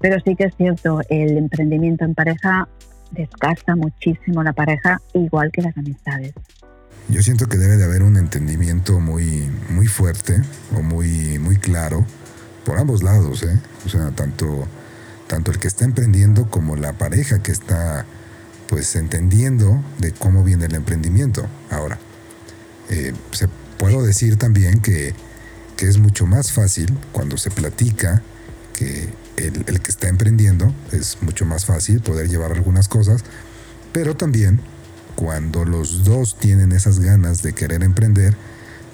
Pero 0.00 0.18
sí 0.20 0.34
que 0.34 0.44
es 0.44 0.56
cierto, 0.56 1.00
el 1.08 1.38
emprendimiento 1.38 2.04
en 2.04 2.14
pareja 2.14 2.68
desgasta 3.10 3.76
muchísimo 3.76 4.42
la 4.42 4.52
pareja, 4.52 5.00
igual 5.12 5.50
que 5.52 5.62
las 5.62 5.76
amistades. 5.76 6.32
Yo 7.08 7.22
siento 7.22 7.46
que 7.46 7.58
debe 7.58 7.76
de 7.76 7.84
haber 7.84 8.02
un 8.02 8.16
entendimiento 8.16 8.98
muy, 8.98 9.50
muy 9.68 9.86
fuerte 9.86 10.40
o 10.74 10.82
muy, 10.82 11.38
muy 11.38 11.58
claro 11.58 12.06
por 12.64 12.78
ambos 12.78 13.02
lados, 13.02 13.42
¿eh? 13.42 13.58
O 13.84 13.88
sea, 13.88 14.10
tanto, 14.12 14.66
tanto 15.26 15.50
el 15.50 15.58
que 15.58 15.68
está 15.68 15.84
emprendiendo 15.84 16.48
como 16.48 16.76
la 16.76 16.94
pareja 16.94 17.42
que 17.42 17.52
está 17.52 18.06
pues 18.68 18.96
entendiendo 18.96 19.84
de 19.98 20.12
cómo 20.12 20.42
viene 20.42 20.64
el 20.64 20.74
emprendimiento. 20.74 21.46
Ahora, 21.70 21.98
eh, 22.88 23.12
se 23.32 23.48
puedo 23.78 24.02
decir 24.02 24.36
también 24.36 24.80
que, 24.80 25.14
que 25.76 25.88
es 25.88 25.98
mucho 25.98 26.26
más 26.26 26.52
fácil 26.52 26.96
cuando 27.12 27.36
se 27.36 27.50
platica 27.50 28.22
que 28.72 29.08
el, 29.36 29.64
el, 29.66 29.80
que 29.80 29.90
está 29.90 30.08
emprendiendo 30.08 30.74
es 30.92 31.18
mucho 31.20 31.44
más 31.44 31.64
fácil 31.64 32.00
poder 32.00 32.28
llevar 32.28 32.52
algunas 32.52 32.88
cosas, 32.88 33.24
pero 33.92 34.16
también 34.16 34.60
cuando 35.14 35.64
los 35.64 36.04
dos 36.04 36.36
tienen 36.38 36.72
esas 36.72 37.00
ganas 37.00 37.42
de 37.42 37.52
querer 37.52 37.82
emprender, 37.82 38.36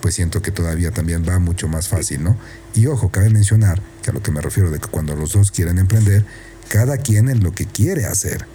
pues 0.01 0.15
siento 0.15 0.43
que 0.43 0.51
todavía 0.51 0.91
también 0.91 1.25
va 1.29 1.39
mucho 1.39 1.69
más 1.69 1.89
fácil, 1.89 2.23
¿no? 2.25 2.37
Y 2.75 2.87
ojo, 2.87 3.11
cabe 3.11 3.31
mencionar 3.31 3.83
que 4.03 4.11
a 4.11 4.13
lo 4.15 4.23
que 4.23 4.31
me 4.31 4.41
refiero 4.41 4.71
de 4.71 4.79
que 4.79 4.89
cuando 4.89 5.15
los 5.15 5.33
dos 5.33 5.51
quieren 5.51 5.79
emprender, 5.79 6.25
cada 6.69 6.97
quien 6.99 7.29
en 7.29 7.43
lo 7.43 7.53
que 7.53 7.67
quiere 7.67 8.07
hacer. 8.07 8.47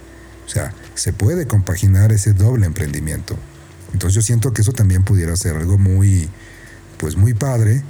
O 0.46 0.48
sea, 0.48 0.72
se 0.94 1.12
puede 1.12 1.46
compaginar 1.46 2.12
ese 2.12 2.32
doble 2.32 2.66
emprendimiento. 2.66 3.36
Entonces 3.92 4.14
yo 4.14 4.22
siento 4.22 4.52
que 4.52 4.62
eso 4.62 4.72
también 4.72 5.04
pudiera 5.04 5.36
ser 5.36 5.56
algo 5.56 5.78
muy, 5.78 6.28
pues 6.98 7.16
muy 7.16 7.34
padre, 7.34 7.82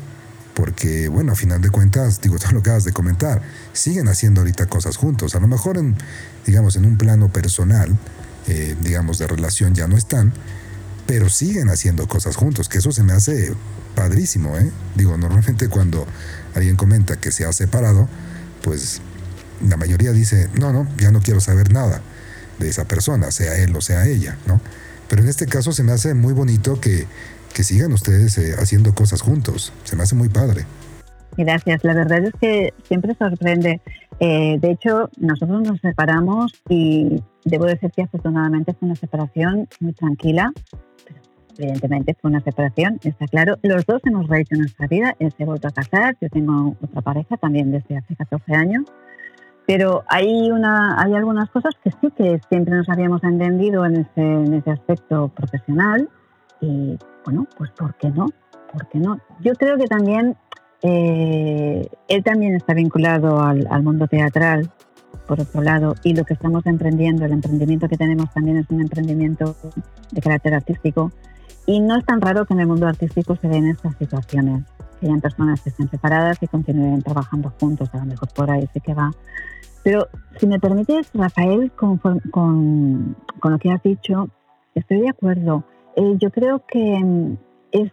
porque 0.56 1.08
bueno, 1.08 1.32
a 1.32 1.36
final 1.36 1.60
de 1.60 1.68
cuentas, 1.68 2.22
digo, 2.22 2.38
todo 2.40 2.52
lo 2.52 2.62
que 2.62 2.70
acabas 2.70 2.84
de 2.84 2.92
comentar, 2.92 3.42
siguen 3.74 4.08
haciendo 4.08 4.40
ahorita 4.40 4.66
cosas 4.66 4.96
juntos. 4.96 5.36
A 5.36 5.40
lo 5.40 5.46
mejor 5.46 5.76
en, 5.76 5.94
digamos, 6.46 6.74
en 6.76 6.86
un 6.86 6.96
plano 6.96 7.28
personal, 7.28 7.96
eh, 8.48 8.74
digamos, 8.80 9.18
de 9.18 9.26
relación 9.26 9.74
ya 9.74 9.86
no 9.86 9.96
están, 9.96 10.32
pero 11.06 11.28
siguen 11.28 11.68
haciendo 11.68 12.08
cosas 12.08 12.36
juntos, 12.36 12.68
que 12.68 12.78
eso 12.78 12.90
se 12.90 13.02
me 13.02 13.12
hace 13.12 13.52
padrísimo, 13.94 14.56
¿eh? 14.56 14.70
Digo, 14.96 15.16
normalmente 15.16 15.68
cuando 15.68 16.06
alguien 16.54 16.76
comenta 16.76 17.16
que 17.16 17.30
se 17.30 17.44
ha 17.44 17.52
separado, 17.52 18.08
pues 18.62 19.00
la 19.66 19.76
mayoría 19.76 20.12
dice, 20.12 20.48
no, 20.54 20.72
no, 20.72 20.88
ya 20.98 21.10
no 21.10 21.20
quiero 21.20 21.40
saber 21.40 21.72
nada 21.72 22.00
de 22.58 22.68
esa 22.68 22.86
persona, 22.86 23.30
sea 23.30 23.56
él 23.58 23.76
o 23.76 23.82
sea 23.82 24.06
ella, 24.06 24.38
¿no? 24.46 24.60
Pero 25.08 25.22
en 25.22 25.28
este 25.28 25.46
caso 25.46 25.72
se 25.72 25.82
me 25.82 25.92
hace 25.92 26.14
muy 26.14 26.32
bonito 26.32 26.80
que, 26.80 27.06
que 27.56 27.62
sigan 27.62 27.90
ustedes 27.94 28.36
eh, 28.36 28.54
haciendo 28.58 28.94
cosas 28.94 29.22
juntos, 29.22 29.72
se 29.84 29.96
me 29.96 30.02
hace 30.02 30.14
muy 30.14 30.28
padre. 30.28 30.66
Gracias, 31.38 31.82
la 31.84 31.94
verdad 31.94 32.18
es 32.18 32.34
que 32.38 32.74
siempre 32.82 33.14
sorprende. 33.14 33.80
Eh, 34.20 34.58
de 34.60 34.70
hecho, 34.72 35.08
nosotros 35.16 35.62
nos 35.62 35.80
separamos 35.80 36.52
y 36.68 37.22
debo 37.46 37.64
decir 37.64 37.90
que 37.92 38.02
afortunadamente 38.02 38.74
fue 38.74 38.88
una 38.88 38.96
separación 38.96 39.66
muy 39.80 39.94
tranquila. 39.94 40.52
evidentemente 41.56 42.14
fue 42.20 42.30
una 42.30 42.42
separación, 42.42 43.00
está 43.02 43.26
claro. 43.26 43.56
Los 43.62 43.86
dos 43.86 44.02
hemos 44.04 44.28
rehecho 44.28 44.54
nuestra 44.56 44.86
vida. 44.86 45.16
Él 45.18 45.32
se 45.34 45.42
ha 45.42 45.46
vuelto 45.46 45.68
a 45.68 45.70
casar, 45.70 46.14
yo 46.20 46.28
tengo 46.28 46.76
otra 46.82 47.00
pareja 47.00 47.38
también 47.38 47.72
desde 47.72 47.96
hace 47.96 48.16
14 48.16 48.54
años. 48.54 48.84
Pero 49.66 50.04
hay, 50.08 50.50
una, 50.50 51.02
hay 51.02 51.14
algunas 51.14 51.48
cosas 51.48 51.72
que 51.82 51.90
sí 51.90 52.10
que 52.18 52.38
siempre 52.50 52.74
nos 52.74 52.88
habíamos 52.90 53.24
entendido 53.24 53.86
en 53.86 53.96
ese, 53.96 54.20
en 54.20 54.52
ese 54.52 54.70
aspecto 54.70 55.28
profesional. 55.28 56.10
Y 56.60 56.98
bueno, 57.24 57.46
pues 57.56 57.70
¿por 57.70 57.94
qué 57.96 58.10
no? 58.10 58.26
¿Por 58.72 58.88
qué 58.88 58.98
no? 58.98 59.18
Yo 59.40 59.54
creo 59.54 59.76
que 59.76 59.86
también 59.86 60.36
eh, 60.82 61.88
él 62.08 62.22
también 62.22 62.54
está 62.54 62.74
vinculado 62.74 63.40
al, 63.40 63.82
mundo 63.82 64.06
teatral, 64.06 64.70
por 65.26 65.40
otro 65.40 65.62
lado, 65.62 65.94
y 66.04 66.14
lo 66.14 66.24
que 66.24 66.34
estamos 66.34 66.66
emprendiendo, 66.66 67.24
el 67.24 67.32
emprendimiento 67.32 67.88
que 67.88 67.96
tenemos 67.96 68.32
también 68.32 68.58
es 68.58 68.70
un 68.70 68.80
emprendimiento 68.80 69.56
de 70.12 70.20
carácter 70.20 70.54
artístico. 70.54 71.10
Y 71.66 71.80
no 71.80 71.96
es 71.96 72.04
tan 72.04 72.20
raro 72.20 72.44
que 72.44 72.54
en 72.54 72.60
el 72.60 72.68
mundo 72.68 72.86
artístico 72.86 73.34
se 73.36 73.48
den 73.48 73.66
estas 73.66 73.96
situaciones, 73.96 74.64
que 75.00 75.06
hayan 75.06 75.20
personas 75.20 75.60
que 75.60 75.70
estén 75.70 75.90
separadas 75.90 76.40
y 76.40 76.46
continúen 76.46 77.02
trabajando 77.02 77.52
juntos, 77.60 77.88
a 77.92 77.98
lo 77.98 78.04
mejor 78.04 78.28
por 78.32 78.50
ahí 78.50 78.68
sí 78.72 78.80
que 78.80 78.94
va. 78.94 79.10
Pero 79.82 80.08
si 80.38 80.46
me 80.46 80.60
permites, 80.60 81.10
Rafael, 81.12 81.72
con, 81.72 81.98
con, 81.98 83.16
con 83.40 83.52
lo 83.52 83.58
que 83.58 83.72
has 83.72 83.82
dicho, 83.82 84.28
estoy 84.74 85.00
de 85.00 85.10
acuerdo. 85.10 85.64
Eh, 85.96 86.14
yo 86.18 86.30
creo 86.30 86.64
que 86.66 86.98
mm, 87.02 87.36
es 87.72 87.90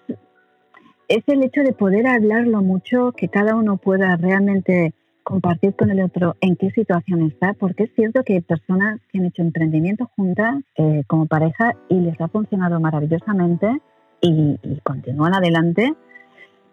es 1.07 1.23
el 1.27 1.43
hecho 1.43 1.61
de 1.61 1.73
poder 1.73 2.07
hablarlo 2.07 2.61
mucho, 2.61 3.11
que 3.11 3.27
cada 3.27 3.55
uno 3.55 3.77
pueda 3.77 4.15
realmente 4.15 4.93
compartir 5.23 5.75
con 5.75 5.89
el 5.89 6.01
otro 6.01 6.35
en 6.41 6.55
qué 6.55 6.69
situación 6.71 7.21
está, 7.23 7.53
porque 7.53 7.83
es 7.83 7.91
cierto 7.95 8.23
que 8.23 8.33
hay 8.33 8.41
personas 8.41 8.99
que 9.09 9.19
han 9.19 9.25
hecho 9.25 9.41
emprendimiento 9.41 10.09
juntas 10.15 10.63
eh, 10.75 11.03
como 11.07 11.27
pareja 11.27 11.75
y 11.87 11.99
les 11.99 12.19
ha 12.19 12.27
funcionado 12.27 12.79
maravillosamente 12.79 13.81
y, 14.21 14.57
continúan 14.83 15.33
adelante. 15.33 15.93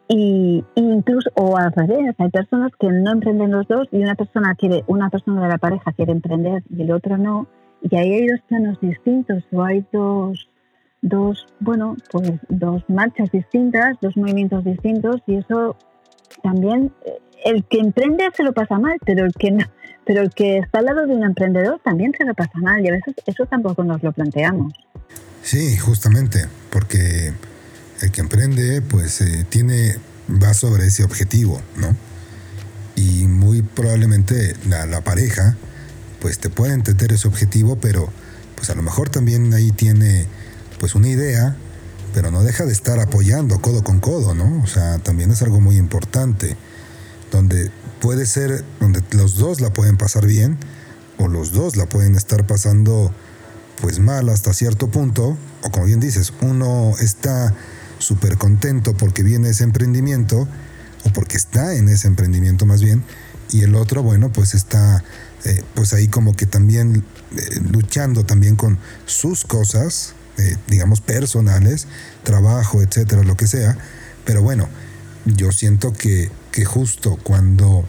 Y, 0.09 0.65
incluso, 0.75 1.31
o 1.35 1.57
al 1.57 1.73
revés, 1.73 2.15
hay 2.19 2.31
personas 2.31 2.73
que 2.79 2.89
no 2.89 3.13
emprenden 3.13 3.53
los 3.53 3.69
dos 3.69 3.87
y 3.93 4.03
una 4.03 4.17
persona 4.17 4.55
quiere, 4.57 4.83
una 4.89 5.11
persona 5.11 5.43
de 5.43 5.49
la 5.49 5.59
pareja 5.59 5.93
quiere 5.93 6.13
emprender 6.13 6.65
y 6.69 6.83
el 6.83 6.91
otro 6.91 7.17
no, 7.17 7.47
y 7.83 7.95
ahí 7.95 8.13
hay 8.13 8.27
dos 8.27 8.41
planos 8.49 8.81
distintos 8.81 9.45
o 9.53 9.63
hay 9.63 9.85
dos 9.93 10.50
dos, 11.03 11.47
bueno, 11.61 11.97
pues 12.11 12.33
dos 12.49 12.83
marchas 12.89 13.31
distintas, 13.31 13.97
dos 14.01 14.17
movimientos 14.17 14.65
distintos 14.65 15.21
y 15.27 15.37
eso 15.37 15.77
también 16.43 16.93
eh, 17.05 17.19
el 17.45 17.65
que 17.65 17.79
emprende 17.79 18.29
se 18.37 18.43
lo 18.43 18.53
pasa 18.53 18.79
mal, 18.79 18.99
pero 19.05 19.25
el 19.25 19.33
que 19.33 19.51
no, 19.51 19.65
pero 20.05 20.23
el 20.23 20.31
que 20.31 20.59
está 20.59 20.81
al 20.81 20.87
lado 20.87 21.07
de 21.07 21.15
un 21.15 21.25
emprendedor 21.25 21.81
también 21.83 22.13
se 22.17 22.25
lo 22.25 22.35
pasa 22.35 22.59
mal 22.61 22.85
y 22.85 22.89
a 22.89 22.93
veces 22.93 23.15
eso 23.27 23.47
tampoco 23.47 23.85
nos 23.85 24.03
lo 24.03 24.13
planteamos. 24.13 24.73
Sí, 25.43 25.77
justamente, 25.79 26.47
porque 26.71 27.33
el 28.03 28.11
que 28.11 28.21
emprende 28.21 28.83
pues 28.83 29.21
eh, 29.21 29.47
tiene 29.49 29.97
va 30.31 30.55
sobre 30.55 30.87
ese 30.87 31.03
objetivo, 31.05 31.61
¿no? 31.77 31.97
Y 32.95 33.27
muy 33.27 33.63
probablemente 33.63 34.55
la, 34.69 34.85
la 34.87 35.01
pareja 35.01 35.57
pues 36.21 36.39
te 36.39 36.51
puede 36.51 36.75
entender 36.75 37.13
ese 37.13 37.27
objetivo, 37.29 37.77
pero 37.77 38.11
pues 38.55 38.69
a 38.69 38.75
lo 38.75 38.83
mejor 38.83 39.09
también 39.09 39.55
ahí 39.55 39.71
tiene 39.73 40.27
pues 40.81 40.95
una 40.95 41.09
idea, 41.09 41.57
pero 42.15 42.31
no 42.31 42.43
deja 42.43 42.65
de 42.65 42.73
estar 42.73 42.99
apoyando 42.99 43.61
codo 43.61 43.85
con 43.85 44.01
codo, 44.01 44.35
¿no? 44.35 44.63
O 44.65 44.67
sea, 44.67 44.99
también 44.99 45.31
es 45.31 45.43
algo 45.43 45.61
muy 45.61 45.77
importante, 45.77 46.57
donde 47.31 47.71
puede 48.01 48.27
ser, 48.27 48.65
donde 48.81 49.03
los 49.13 49.37
dos 49.37 49.61
la 49.61 49.73
pueden 49.73 49.99
pasar 49.99 50.27
bien, 50.27 50.57
o 51.19 51.29
los 51.29 51.53
dos 51.53 51.77
la 51.77 51.87
pueden 51.87 52.17
estar 52.17 52.47
pasando 52.47 53.13
pues 53.81 53.99
mal 53.99 54.31
hasta 54.31 54.55
cierto 54.55 54.89
punto, 54.89 55.37
o 55.63 55.71
como 55.71 55.85
bien 55.85 56.01
dices, 56.01 56.33
uno 56.41 56.95
está 56.99 57.55
súper 57.99 58.39
contento 58.39 58.95
porque 58.95 59.23
viene 59.23 59.51
ese 59.51 59.65
emprendimiento, 59.65 60.49
o 61.05 61.13
porque 61.13 61.37
está 61.37 61.75
en 61.75 61.91
ese 61.91 62.09
emprendimiento 62.09 62.65
más 62.65 62.81
bien, 62.83 63.05
y 63.51 63.63
el 63.63 63.75
otro, 63.75 64.03
bueno, 64.03 64.33
pues 64.33 64.55
está 64.55 65.05
eh, 65.45 65.63
pues 65.75 65.93
ahí 65.93 66.09
como 66.09 66.35
que 66.35 66.47
también 66.47 67.05
eh, 67.37 67.61
luchando 67.71 68.25
también 68.25 68.57
con 68.57 68.79
sus 69.05 69.45
cosas, 69.45 70.15
digamos, 70.69 71.01
personales, 71.01 71.87
trabajo, 72.23 72.83
etcétera, 72.83 73.23
lo 73.23 73.37
que 73.37 73.47
sea. 73.47 73.77
Pero 74.25 74.43
bueno, 74.43 74.69
yo 75.25 75.53
siento 75.53 75.93
que, 75.93 76.31
que 76.53 76.65
justo 76.65 77.19
cuando 77.23 77.85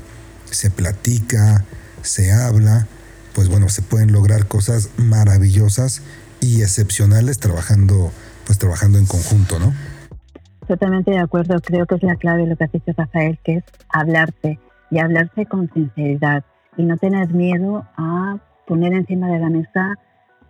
se 0.45 0.69
platica, 0.69 1.63
se 2.01 2.31
habla, 2.31 2.88
pues 3.33 3.50
bueno, 3.50 3.69
se 3.69 3.81
pueden 3.81 4.12
lograr 4.12 4.48
cosas 4.48 4.89
maravillosas 4.98 6.01
y 6.39 6.62
excepcionales 6.62 7.39
trabajando, 7.39 8.12
pues 8.45 8.57
trabajando 8.57 8.98
en 8.98 9.05
conjunto, 9.05 9.60
¿no? 9.60 9.74
Totalmente 10.67 11.12
de 11.12 11.19
acuerdo, 11.19 11.60
creo 11.62 11.86
que 11.86 11.95
es 11.95 12.03
la 12.03 12.15
clave 12.15 12.45
lo 12.48 12.55
que 12.55 12.63
ha 12.65 12.67
dicho 12.67 12.91
Rafael, 12.95 13.39
que 13.43 13.57
es 13.57 13.63
hablarse 13.89 14.60
y 14.89 15.00
hablarse 15.00 15.45
con 15.45 15.71
sinceridad 15.74 16.43
y 16.77 16.83
no 16.83 16.98
tener 16.98 17.33
miedo 17.33 17.86
a 17.98 18.38
poner 18.67 18.93
encima 18.93 19.27
de 19.29 19.39
la 19.39 19.50
mesa 19.50 19.95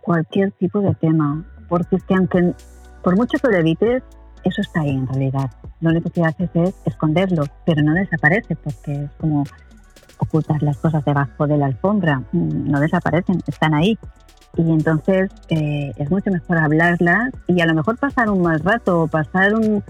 cualquier 0.00 0.52
tipo 0.52 0.80
de 0.80 0.94
tema, 0.94 1.44
porque 1.72 1.96
es 1.96 2.02
que 2.04 2.14
aunque 2.14 2.52
por 3.02 3.16
mucho 3.16 3.38
que 3.38 3.48
lo 3.48 3.56
evites, 3.56 4.02
eso 4.44 4.60
está 4.60 4.82
ahí 4.82 4.90
en 4.90 5.06
realidad. 5.06 5.50
Lo 5.80 5.88
único 5.88 6.10
que 6.10 6.22
haces 6.22 6.50
es 6.52 6.74
esconderlo, 6.84 7.44
pero 7.64 7.80
no 7.82 7.94
desaparece 7.94 8.56
porque 8.56 9.04
es 9.04 9.10
como 9.12 9.44
ocultar 10.18 10.62
las 10.62 10.76
cosas 10.76 11.02
debajo 11.02 11.46
de 11.46 11.56
la 11.56 11.64
alfombra, 11.64 12.18
mm, 12.32 12.70
no 12.70 12.78
desaparecen, 12.78 13.38
están 13.46 13.72
ahí. 13.72 13.98
Y 14.58 14.70
entonces 14.70 15.30
eh, 15.48 15.94
es 15.96 16.10
mucho 16.10 16.30
mejor 16.30 16.58
hablarlas 16.58 17.32
y 17.48 17.58
a 17.62 17.64
lo 17.64 17.72
mejor 17.72 17.96
pasar 17.96 18.28
un 18.28 18.42
mal 18.42 18.60
rato, 18.60 19.08
pasar 19.10 19.54
un 19.54 19.82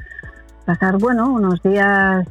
pasar 0.64 0.98
bueno 0.98 1.32
unos 1.32 1.60
días 1.64 2.24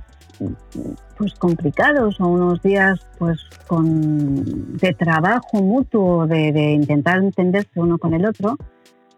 pues 1.17 1.33
complicados 1.33 2.21
o 2.21 2.27
unos 2.27 2.61
días 2.61 3.05
pues 3.19 3.37
con 3.67 4.77
de 4.77 4.93
trabajo 4.93 5.61
mutuo 5.61 6.25
de 6.25 6.71
intentar 6.71 7.17
entenderse 7.17 7.81
uno 7.81 7.97
con 7.97 8.13
el 8.13 8.25
otro 8.25 8.57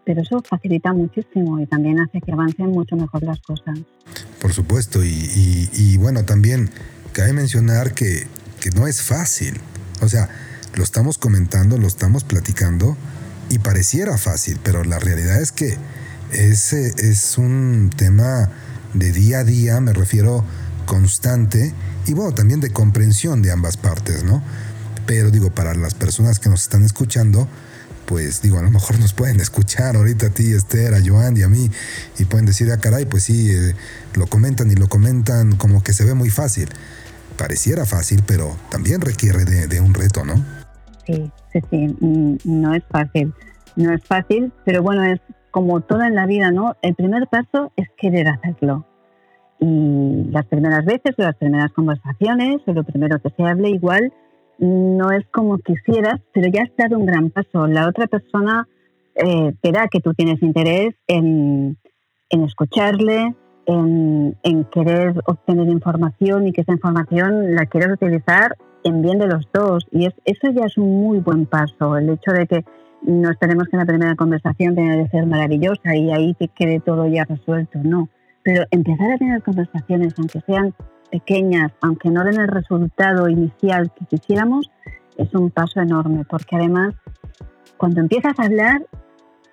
pero 0.04 0.22
eso 0.22 0.42
facilita 0.48 0.92
muchísimo 0.92 1.60
y 1.60 1.66
también 1.66 2.00
hace 2.00 2.20
que 2.20 2.32
avancen 2.32 2.70
mucho 2.70 2.96
mejor 2.96 3.22
las 3.22 3.40
cosas. 3.40 3.78
Por 4.40 4.52
supuesto, 4.52 5.00
y, 5.02 5.96
bueno, 5.98 6.24
también 6.24 6.70
cabe 7.12 7.32
mencionar 7.32 7.94
que, 7.94 8.26
que, 8.60 8.70
no 8.70 8.86
es 8.86 9.02
fácil. 9.02 9.60
O 10.02 10.08
sea, 10.08 10.28
lo 10.74 10.84
estamos 10.84 11.18
comentando, 11.18 11.78
lo 11.78 11.86
estamos 11.86 12.24
platicando 12.24 12.96
y 13.50 13.58
pareciera 13.58 14.18
fácil, 14.18 14.58
pero 14.62 14.84
la 14.84 14.98
realidad 14.98 15.40
es 15.40 15.52
que 15.52 15.76
ese 16.32 16.92
es 16.98 17.38
un 17.38 17.90
tema 17.96 18.50
de 18.92 19.12
día 19.12 19.40
a 19.40 19.44
día, 19.44 19.80
me 19.80 19.92
refiero 19.92 20.44
constante 20.86 21.72
y 22.06 22.14
bueno, 22.14 22.32
también 22.32 22.60
de 22.60 22.70
comprensión 22.70 23.42
de 23.42 23.50
ambas 23.50 23.76
partes, 23.76 24.24
¿no? 24.24 24.42
Pero 25.06 25.30
digo, 25.30 25.50
para 25.50 25.74
las 25.74 25.94
personas 25.94 26.38
que 26.38 26.48
nos 26.48 26.62
están 26.62 26.82
escuchando, 26.82 27.48
pues 28.06 28.42
digo, 28.42 28.58
a 28.58 28.62
lo 28.62 28.70
mejor 28.70 28.98
nos 28.98 29.12
pueden 29.12 29.40
escuchar 29.40 29.96
ahorita 29.96 30.26
a 30.26 30.30
ti, 30.30 30.52
Esther, 30.52 30.94
a 30.94 30.98
Joan 31.04 31.36
y 31.36 31.42
a 31.42 31.48
mí, 31.48 31.70
y 32.18 32.24
pueden 32.24 32.46
decir, 32.46 32.70
ah, 32.70 32.78
caray, 32.78 33.06
pues 33.06 33.24
sí, 33.24 33.50
eh, 33.50 33.74
lo 34.14 34.26
comentan 34.26 34.70
y 34.70 34.74
lo 34.74 34.88
comentan 34.88 35.56
como 35.56 35.82
que 35.82 35.92
se 35.92 36.04
ve 36.04 36.14
muy 36.14 36.30
fácil. 36.30 36.68
Pareciera 37.36 37.84
fácil, 37.84 38.22
pero 38.26 38.56
también 38.70 39.00
requiere 39.00 39.44
de, 39.44 39.80
un 39.80 39.92
reto, 39.92 40.24
¿no? 40.24 40.34
Sí, 41.06 41.30
sí, 41.52 41.60
sí, 41.70 41.96
no 42.44 42.74
es 42.74 42.84
fácil. 42.88 43.34
No 43.76 43.92
es 43.92 44.04
fácil, 44.04 44.52
pero 44.64 44.82
bueno, 44.82 45.02
es 45.04 45.20
como 45.50 45.80
todo 45.80 46.02
en 46.02 46.14
la 46.14 46.26
vida, 46.26 46.52
¿no? 46.52 46.76
El 46.82 46.94
primer 46.94 47.26
paso 47.26 47.72
es 47.76 47.88
querer 47.96 48.28
hacerlo. 48.28 48.86
Y 49.58 50.24
las 50.30 50.46
primeras 50.46 50.84
veces, 50.84 51.14
las 51.16 51.34
primeras 51.36 51.72
conversaciones, 51.72 52.60
o 52.66 52.72
lo 52.72 52.84
primero 52.84 53.20
que 53.20 53.30
se 53.30 53.42
hable, 53.42 53.70
igual 53.70 54.12
no 54.58 55.10
es 55.10 55.26
como 55.30 55.58
quisieras, 55.58 56.20
pero 56.32 56.48
ya 56.48 56.62
has 56.62 56.76
dado 56.76 56.98
un 56.98 57.06
gran 57.06 57.30
paso. 57.30 57.66
La 57.66 57.88
otra 57.88 58.06
persona 58.06 58.68
eh, 59.14 59.52
verá 59.62 59.88
que 59.88 60.00
tú 60.00 60.14
tienes 60.14 60.42
interés 60.42 60.94
en, 61.06 61.76
escucharle, 62.30 63.34
en, 63.66 64.34
querer 64.72 65.14
obtener 65.26 65.68
información 65.68 66.46
y 66.46 66.52
que 66.52 66.62
esa 66.62 66.72
información 66.72 67.54
la 67.54 67.66
quieras 67.66 67.92
utilizar 67.92 68.56
en 68.82 69.02
bien 69.02 69.18
de 69.18 69.28
los 69.28 69.48
dos. 69.52 69.86
Y 69.90 70.06
es, 70.06 70.14
eso 70.24 70.50
ya 70.50 70.66
es 70.66 70.76
un 70.78 71.00
muy 71.02 71.18
buen 71.18 71.46
paso. 71.46 71.96
El 71.96 72.10
hecho 72.10 72.32
de 72.32 72.46
que 72.46 72.64
no 73.02 73.30
esperemos 73.30 73.68
que 73.68 73.76
la 73.76 73.86
primera 73.86 74.14
conversación 74.16 74.74
tenga 74.74 75.02
que 75.02 75.10
ser 75.10 75.26
maravillosa 75.26 75.94
y 75.94 76.10
ahí 76.10 76.34
te 76.34 76.48
quede 76.48 76.80
todo 76.80 77.06
ya 77.06 77.24
resuelto, 77.24 77.78
no. 77.82 78.08
Pero 78.42 78.64
empezar 78.70 79.12
a 79.12 79.18
tener 79.18 79.42
conversaciones, 79.42 80.14
aunque 80.18 80.40
sean 80.40 80.74
pequeñas, 81.14 81.70
aunque 81.80 82.10
no 82.10 82.24
den 82.24 82.40
el 82.40 82.48
resultado 82.48 83.28
inicial 83.28 83.92
que 83.92 84.04
quisiéramos, 84.06 84.68
es 85.16 85.32
un 85.32 85.48
paso 85.52 85.80
enorme, 85.80 86.24
porque 86.28 86.56
además, 86.56 86.92
cuando 87.76 88.00
empiezas 88.00 88.36
a 88.36 88.42
hablar, 88.42 88.84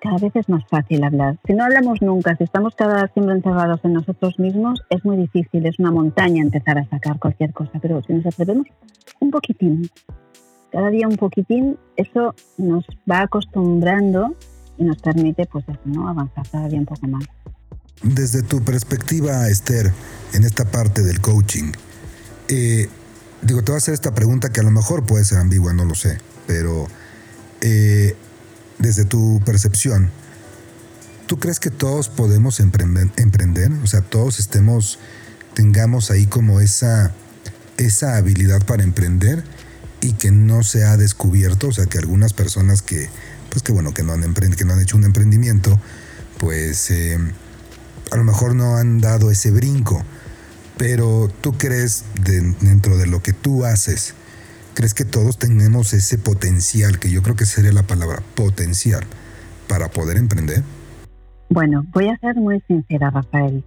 cada 0.00 0.18
vez 0.18 0.34
es 0.34 0.48
más 0.48 0.64
fácil 0.68 1.04
hablar. 1.04 1.38
Si 1.46 1.54
no 1.54 1.62
hablamos 1.62 2.02
nunca, 2.02 2.34
si 2.34 2.42
estamos 2.42 2.74
cada 2.74 3.06
siempre 3.12 3.36
encerrados 3.36 3.78
en 3.84 3.92
nosotros 3.92 4.40
mismos, 4.40 4.82
es 4.90 5.04
muy 5.04 5.16
difícil, 5.16 5.64
es 5.64 5.78
una 5.78 5.92
montaña 5.92 6.42
empezar 6.42 6.78
a 6.78 6.84
sacar 6.86 7.20
cualquier 7.20 7.52
cosa, 7.52 7.78
pero 7.80 8.02
si 8.02 8.12
nos 8.12 8.26
atrevemos 8.26 8.66
un 9.20 9.30
poquitín, 9.30 9.88
cada 10.72 10.90
día 10.90 11.06
un 11.06 11.16
poquitín, 11.16 11.78
eso 11.94 12.34
nos 12.58 12.84
va 13.08 13.20
acostumbrando 13.20 14.34
y 14.78 14.82
nos 14.82 15.00
permite 15.00 15.46
pues 15.46 15.64
¿no? 15.84 16.08
avanzar 16.08 16.44
cada 16.50 16.66
día 16.66 16.80
un 16.80 16.86
poco 16.86 17.06
más. 17.06 17.24
Desde 18.02 18.42
tu 18.42 18.64
perspectiva, 18.64 19.48
Esther, 19.48 19.92
en 20.32 20.42
esta 20.42 20.64
parte 20.64 21.02
del 21.02 21.20
coaching, 21.20 21.72
eh, 22.48 22.88
digo, 23.42 23.62
te 23.62 23.70
voy 23.70 23.76
a 23.76 23.78
hacer 23.78 23.94
esta 23.94 24.12
pregunta 24.12 24.50
que 24.50 24.60
a 24.60 24.64
lo 24.64 24.72
mejor 24.72 25.06
puede 25.06 25.24
ser 25.24 25.38
ambigua, 25.38 25.72
no 25.72 25.84
lo 25.84 25.94
sé, 25.94 26.18
pero 26.48 26.88
eh, 27.60 28.16
desde 28.78 29.04
tu 29.04 29.40
percepción, 29.46 30.10
¿tú 31.28 31.38
crees 31.38 31.60
que 31.60 31.70
todos 31.70 32.08
podemos 32.08 32.58
emprender, 32.58 33.08
emprender? 33.16 33.70
O 33.84 33.86
sea, 33.86 34.00
todos 34.00 34.40
estemos, 34.40 34.98
tengamos 35.54 36.10
ahí 36.10 36.26
como 36.26 36.60
esa, 36.60 37.12
esa 37.76 38.16
habilidad 38.16 38.66
para 38.66 38.82
emprender 38.82 39.44
y 40.00 40.14
que 40.14 40.32
no 40.32 40.64
se 40.64 40.82
ha 40.82 40.96
descubierto, 40.96 41.68
o 41.68 41.72
sea, 41.72 41.86
que 41.86 41.98
algunas 41.98 42.32
personas 42.32 42.82
que, 42.82 43.08
pues 43.50 43.62
que 43.62 43.70
bueno, 43.70 43.94
que 43.94 44.02
no 44.02 44.12
han, 44.12 44.34
que 44.34 44.64
no 44.64 44.72
han 44.72 44.80
hecho 44.80 44.96
un 44.96 45.04
emprendimiento, 45.04 45.80
pues... 46.38 46.90
Eh, 46.90 47.16
a 48.12 48.16
lo 48.16 48.24
mejor 48.24 48.54
no 48.54 48.76
han 48.76 49.00
dado 49.00 49.30
ese 49.30 49.50
brinco, 49.50 50.02
pero 50.76 51.30
tú 51.40 51.52
crees 51.52 52.04
dentro 52.22 52.98
de 52.98 53.06
lo 53.06 53.22
que 53.22 53.32
tú 53.32 53.64
haces, 53.64 54.14
crees 54.74 54.92
que 54.92 55.06
todos 55.06 55.38
tenemos 55.38 55.94
ese 55.94 56.18
potencial, 56.18 56.98
que 56.98 57.10
yo 57.10 57.22
creo 57.22 57.36
que 57.36 57.46
sería 57.46 57.72
la 57.72 57.84
palabra 57.84 58.22
potencial, 58.34 59.04
para 59.66 59.88
poder 59.88 60.18
emprender? 60.18 60.62
Bueno, 61.48 61.86
voy 61.94 62.08
a 62.08 62.18
ser 62.18 62.36
muy 62.36 62.60
sincera, 62.68 63.08
Rafael. 63.08 63.64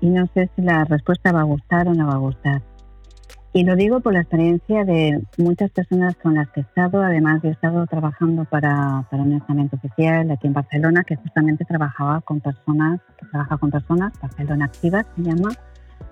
Y 0.00 0.08
no 0.08 0.26
sé 0.32 0.48
si 0.56 0.62
la 0.62 0.84
respuesta 0.84 1.32
va 1.32 1.40
a 1.40 1.44
gustar 1.44 1.88
o 1.88 1.94
no 1.94 2.06
va 2.06 2.14
a 2.14 2.18
gustar. 2.18 2.62
Y 3.56 3.64
lo 3.64 3.74
digo 3.74 4.00
por 4.00 4.12
la 4.12 4.20
experiencia 4.20 4.84
de 4.84 5.18
muchas 5.38 5.70
personas 5.70 6.14
con 6.16 6.34
las 6.34 6.46
que 6.50 6.60
he 6.60 6.62
estado. 6.62 7.02
Además, 7.02 7.42
he 7.42 7.48
estado 7.48 7.86
trabajando 7.86 8.44
para, 8.44 9.06
para 9.10 9.22
un 9.22 9.32
estamento 9.32 9.76
oficial 9.76 10.30
aquí 10.30 10.46
en 10.46 10.52
Barcelona 10.52 11.04
que 11.04 11.16
justamente 11.16 11.64
trabajaba 11.64 12.20
con 12.20 12.42
personas, 12.42 13.00
que 13.18 13.24
trabaja 13.24 13.56
con 13.56 13.70
personas, 13.70 14.12
Barcelona 14.20 14.66
Activa 14.66 15.06
se 15.16 15.22
llama, 15.22 15.48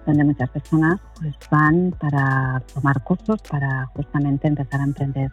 donde 0.06 0.24
muchas 0.24 0.48
personas 0.48 0.98
pues, 1.20 1.34
van 1.50 1.94
para 2.00 2.62
tomar 2.72 3.02
cursos 3.02 3.42
para 3.42 3.88
justamente 3.88 4.48
empezar 4.48 4.80
a 4.80 4.84
emprender. 4.84 5.30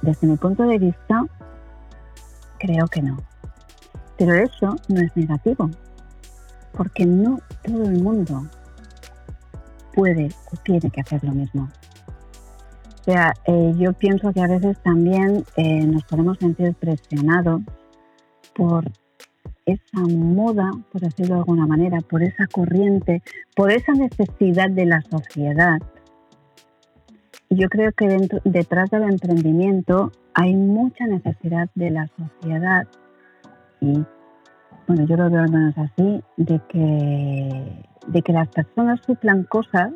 Desde 0.00 0.26
mi 0.26 0.36
punto 0.36 0.64
de 0.64 0.80
vista, 0.80 1.24
creo 2.58 2.88
que 2.88 3.02
no. 3.02 3.18
Pero 4.18 4.34
eso 4.34 4.74
no 4.88 5.00
es 5.00 5.16
negativo, 5.16 5.70
porque 6.72 7.06
no 7.06 7.38
todo 7.62 7.84
el 7.84 8.02
mundo 8.02 8.48
puede 9.94 10.28
o 10.52 10.56
tiene 10.64 10.90
que 10.90 11.00
hacer 11.00 11.22
lo 11.24 11.32
mismo. 11.32 11.68
O 13.00 13.04
sea, 13.04 13.32
eh, 13.46 13.72
yo 13.76 13.92
pienso 13.94 14.32
que 14.32 14.40
a 14.40 14.46
veces 14.46 14.78
también 14.82 15.44
eh, 15.56 15.84
nos 15.86 16.04
podemos 16.04 16.38
sentir 16.38 16.74
presionados 16.74 17.62
por 18.54 18.84
esa 19.66 20.00
moda, 20.00 20.70
por 20.90 21.00
decirlo 21.00 21.34
de 21.34 21.40
alguna 21.40 21.66
manera, 21.66 21.98
por 22.00 22.22
esa 22.22 22.46
corriente, 22.46 23.22
por 23.56 23.72
esa 23.72 23.92
necesidad 23.92 24.70
de 24.70 24.86
la 24.86 25.02
sociedad. 25.02 25.78
Yo 27.50 27.68
creo 27.68 27.92
que 27.92 28.06
dentro, 28.06 28.40
detrás 28.44 28.90
del 28.90 29.02
emprendimiento 29.02 30.12
hay 30.34 30.54
mucha 30.54 31.06
necesidad 31.06 31.68
de 31.74 31.90
la 31.90 32.08
sociedad 32.08 32.86
y, 33.80 34.04
bueno, 34.86 35.06
yo 35.06 35.16
lo 35.16 35.30
veo 35.30 35.42
al 35.42 35.50
menos 35.50 35.74
así, 35.78 36.22
de 36.36 36.60
que 36.68 37.92
de 38.06 38.22
que 38.22 38.32
las 38.32 38.48
personas 38.48 39.00
suplan 39.06 39.44
cosas 39.44 39.92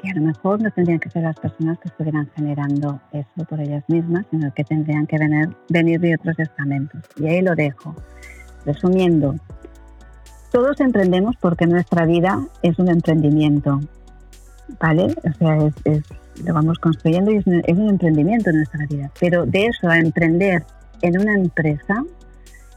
que 0.00 0.10
a 0.10 0.14
lo 0.14 0.22
mejor 0.22 0.62
no 0.62 0.70
tendrían 0.70 0.98
que 0.98 1.10
ser 1.10 1.22
las 1.22 1.38
personas 1.38 1.78
que 1.78 1.88
estuvieran 1.88 2.28
generando 2.34 3.00
eso 3.12 3.44
por 3.48 3.60
ellas 3.60 3.84
mismas, 3.88 4.24
sino 4.30 4.52
que 4.54 4.64
tendrían 4.64 5.06
que 5.06 5.18
venir, 5.18 5.50
venir 5.68 6.00
de 6.00 6.14
otros 6.14 6.38
estamentos. 6.38 7.02
Y 7.18 7.26
ahí 7.26 7.42
lo 7.42 7.54
dejo. 7.54 7.94
Resumiendo, 8.64 9.34
todos 10.50 10.80
emprendemos 10.80 11.36
porque 11.36 11.66
nuestra 11.66 12.06
vida 12.06 12.40
es 12.62 12.78
un 12.78 12.88
emprendimiento, 12.88 13.80
¿vale? 14.80 15.14
O 15.24 15.32
sea, 15.38 15.70
es, 15.84 16.02
lo 16.44 16.54
vamos 16.54 16.78
construyendo 16.78 17.30
y 17.30 17.36
es 17.36 17.46
un, 17.46 17.62
es 17.66 17.76
un 17.76 17.90
emprendimiento 17.90 18.50
en 18.50 18.56
nuestra 18.56 18.86
vida. 18.86 19.10
Pero 19.20 19.44
de 19.44 19.66
eso 19.66 19.88
a 19.88 19.98
emprender 19.98 20.64
en 21.02 21.20
una 21.20 21.34
empresa, 21.34 22.02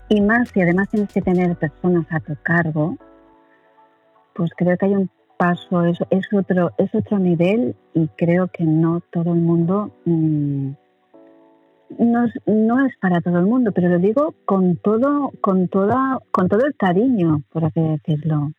y 0.09 0.21
más 0.21 0.49
si 0.49 0.61
además 0.61 0.89
tienes 0.89 1.11
que 1.11 1.21
tener 1.21 1.55
personas 1.55 2.05
a 2.09 2.19
tu 2.19 2.35
cargo, 2.43 2.97
pues 4.33 4.51
creo 4.55 4.77
que 4.77 4.85
hay 4.85 4.95
un 4.95 5.09
paso, 5.37 5.83
es, 5.83 5.97
es, 6.09 6.25
otro, 6.33 6.71
es 6.77 6.93
otro 6.93 7.19
nivel 7.19 7.75
y 7.93 8.07
creo 8.09 8.47
que 8.47 8.63
no 8.63 9.01
todo 9.11 9.33
el 9.33 9.39
mundo, 9.39 9.91
mm, 10.05 10.71
no, 11.99 12.25
no, 12.45 12.85
es 12.85 12.97
para 12.97 13.21
todo 13.21 13.39
el 13.39 13.45
mundo, 13.45 13.71
pero 13.71 13.89
lo 13.89 13.99
digo 13.99 14.33
con 14.45 14.77
todo, 14.77 15.31
con 15.41 15.67
toda, 15.67 16.19
con 16.31 16.47
todo 16.47 16.65
el 16.65 16.75
cariño, 16.75 17.43
por 17.51 17.65
así 17.65 17.81
decirlo. 17.81 18.51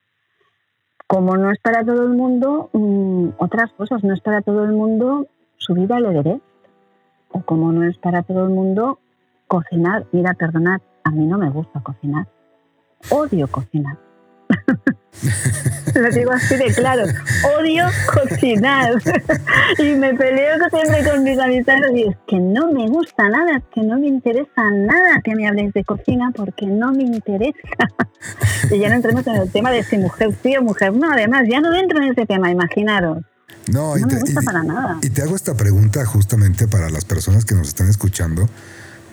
Como 1.07 1.37
no 1.37 1.51
es 1.51 1.59
para 1.61 1.85
todo 1.85 2.05
el 2.05 2.11
mundo, 2.11 2.71
mm, 2.73 3.31
otras 3.39 3.73
cosas, 3.73 4.05
no 4.05 4.15
es 4.15 4.21
para 4.21 4.41
todo 4.43 4.65
el 4.65 4.73
mundo 4.73 5.27
subir 5.57 5.93
al 5.93 6.07
Everest, 6.07 6.43
o 7.31 7.43
como 7.43 7.73
no 7.73 7.85
es 7.85 7.99
para 7.99 8.23
todo 8.23 8.45
el 8.45 8.51
mundo 8.51 8.99
cocinar. 9.49 10.07
Mira, 10.13 10.35
perdonad, 10.35 10.81
a 11.05 11.11
mí 11.11 11.27
no 11.27 11.39
me 11.39 11.51
gusta 11.51 11.81
cocinar. 11.81 12.27
Odio 13.11 13.47
cocinar. 13.49 13.99
Lo 15.95 16.11
digo 16.11 16.33
así 16.33 16.57
de 16.57 16.73
claro. 16.75 17.05
Odio 17.59 17.85
cocinar. 18.13 18.95
y 19.79 19.95
me 19.95 20.15
peleo 20.15 20.57
siempre 20.71 21.05
con 21.09 21.23
mis 21.23 21.39
amistades 21.39 21.91
y 21.95 22.09
es 22.09 22.17
que 22.27 22.39
no 22.41 22.73
me 22.73 22.89
gusta 22.89 23.29
nada, 23.29 23.59
es 23.59 23.65
que 23.73 23.83
no 23.83 23.99
me 23.99 24.09
interesa 24.09 24.71
nada 24.73 25.21
que 25.23 25.35
me 25.35 25.47
habléis 25.47 25.73
de 25.73 25.85
cocina 25.85 26.33
porque 26.35 26.67
no 26.67 26.93
me 26.93 27.05
interesa. 27.05 27.59
y 28.71 28.79
ya 28.79 28.89
no 28.89 28.97
entremos 28.97 29.27
en 29.27 29.37
el 29.37 29.53
tema 29.53 29.71
de 29.71 29.83
si 29.83 29.99
mujer 29.99 30.35
sí 30.43 30.57
o 30.57 30.63
mujer 30.63 30.93
no. 30.95 31.13
Además, 31.13 31.45
ya 31.49 31.61
no 31.61 31.75
entro 31.75 32.03
en 32.03 32.13
ese 32.13 32.27
tema, 32.27 32.51
imaginaros. 32.51 33.19
No, 33.71 33.97
y, 33.97 34.03
te, 34.03 34.15
me 34.15 34.21
gusta 34.21 34.41
para 34.43 34.63
nada. 34.63 34.99
y 35.03 35.11
te 35.11 35.23
hago 35.23 35.37
esta 35.37 35.55
pregunta 35.55 36.05
justamente 36.05 36.67
para 36.67 36.91
las 36.91 37.05
personas 37.05 37.45
que 37.45 37.55
nos 37.55 37.69
están 37.69 37.89
escuchando, 37.89 38.49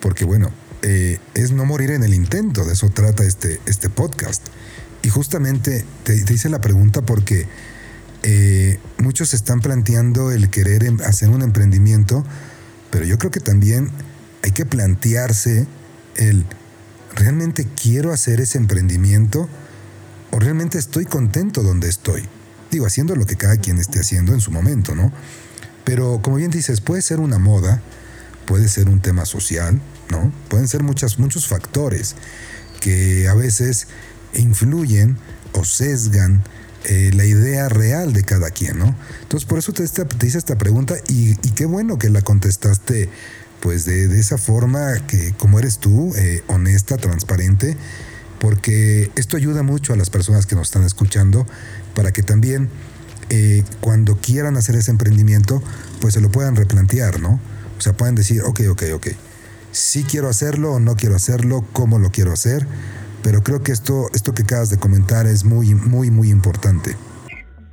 porque 0.01 0.25
bueno, 0.25 0.49
eh, 0.83 1.19
es 1.35 1.51
no 1.51 1.65
morir 1.65 1.91
en 1.91 2.03
el 2.03 2.13
intento, 2.13 2.65
de 2.65 2.73
eso 2.73 2.89
trata 2.89 3.23
este, 3.23 3.59
este 3.65 3.89
podcast. 3.89 4.41
Y 5.03 5.09
justamente 5.09 5.85
te, 6.03 6.15
hice 6.33 6.49
la 6.49 6.61
pregunta 6.61 7.01
porque 7.01 7.47
eh, 8.23 8.79
muchos 8.97 9.33
están 9.33 9.61
planteando 9.61 10.31
el 10.31 10.49
querer 10.49 10.83
em, 10.83 10.99
hacer 11.01 11.29
un 11.29 11.41
emprendimiento, 11.41 12.23
pero 12.91 13.05
yo 13.05 13.17
creo 13.17 13.31
que 13.31 13.39
también 13.39 13.89
hay 14.43 14.51
que 14.51 14.65
plantearse 14.65 15.67
el, 16.17 16.45
¿realmente 17.15 17.67
quiero 17.81 18.11
hacer 18.11 18.41
ese 18.41 18.57
emprendimiento 18.57 19.49
o 20.31 20.39
realmente 20.39 20.77
estoy 20.77 21.05
contento 21.05 21.63
donde 21.63 21.89
estoy? 21.89 22.27
Digo, 22.71 22.85
haciendo 22.85 23.15
lo 23.15 23.25
que 23.25 23.35
cada 23.35 23.57
quien 23.57 23.77
esté 23.77 23.99
haciendo 23.99 24.33
en 24.33 24.41
su 24.41 24.51
momento, 24.51 24.95
¿no? 24.95 25.11
Pero 25.83 26.21
como 26.21 26.37
bien 26.37 26.51
dices, 26.51 26.79
puede 26.79 27.01
ser 27.01 27.19
una 27.19 27.37
moda, 27.37 27.81
puede 28.45 28.67
ser 28.67 28.87
un 28.87 29.01
tema 29.01 29.25
social, 29.25 29.81
Pueden 30.49 30.67
ser 30.67 30.83
muchas, 30.83 31.19
muchos 31.19 31.47
factores 31.47 32.15
que 32.79 33.27
a 33.27 33.33
veces 33.33 33.87
influyen 34.33 35.17
o 35.53 35.63
sesgan 35.63 36.43
eh, 36.85 37.11
la 37.13 37.25
idea 37.25 37.69
real 37.69 38.11
de 38.11 38.23
cada 38.23 38.49
quien, 38.49 38.79
¿no? 38.79 38.95
Entonces, 39.21 39.47
por 39.47 39.59
eso 39.59 39.71
te, 39.71 39.87
te 39.87 40.27
hice 40.27 40.37
esta 40.37 40.57
pregunta 40.57 40.95
y, 41.07 41.35
qué 41.51 41.65
bueno 41.65 41.99
que 41.99 42.09
la 42.09 42.23
contestaste, 42.23 43.07
pues 43.59 43.85
de, 43.85 44.19
esa 44.19 44.39
forma 44.39 45.05
que, 45.05 45.33
como 45.37 45.59
eres 45.59 45.77
tú, 45.77 46.11
eh, 46.15 46.43
honesta, 46.47 46.97
transparente, 46.97 47.77
porque 48.39 49.11
esto 49.15 49.37
ayuda 49.37 49.61
mucho 49.61 49.93
a 49.93 49.95
las 49.95 50.09
personas 50.09 50.47
que 50.47 50.55
nos 50.55 50.69
están 50.69 50.83
escuchando 50.83 51.45
para 51.93 52.11
que 52.11 52.23
también 52.23 52.69
eh, 53.29 53.63
cuando 53.79 54.17
quieran 54.17 54.57
hacer 54.57 54.75
ese 54.75 54.89
emprendimiento, 54.89 55.61
pues 55.99 56.15
se 56.15 56.21
lo 56.21 56.31
puedan 56.31 56.55
replantear, 56.55 57.19
¿no? 57.19 57.39
O 57.77 57.81
sea, 57.81 57.93
pueden 57.93 58.15
decir, 58.15 58.41
ok, 58.41 58.61
ok, 58.71 58.83
ok, 58.95 59.07
sí 59.71 60.03
quiero 60.03 60.29
hacerlo 60.29 60.73
o 60.73 60.79
no 60.79 60.95
quiero 60.95 61.15
hacerlo, 61.15 61.63
cómo 61.73 61.99
lo 61.99 62.09
quiero 62.09 62.31
hacer, 62.31 62.65
pero 63.23 63.41
creo 63.41 63.61
que 63.61 63.71
esto, 63.71 64.07
esto 64.13 64.33
que 64.33 64.43
acabas 64.43 64.69
de 64.69 64.77
comentar 64.77 65.25
es 65.25 65.45
muy, 65.45 65.73
muy, 65.73 66.11
muy 66.11 66.29
importante. 66.29 66.95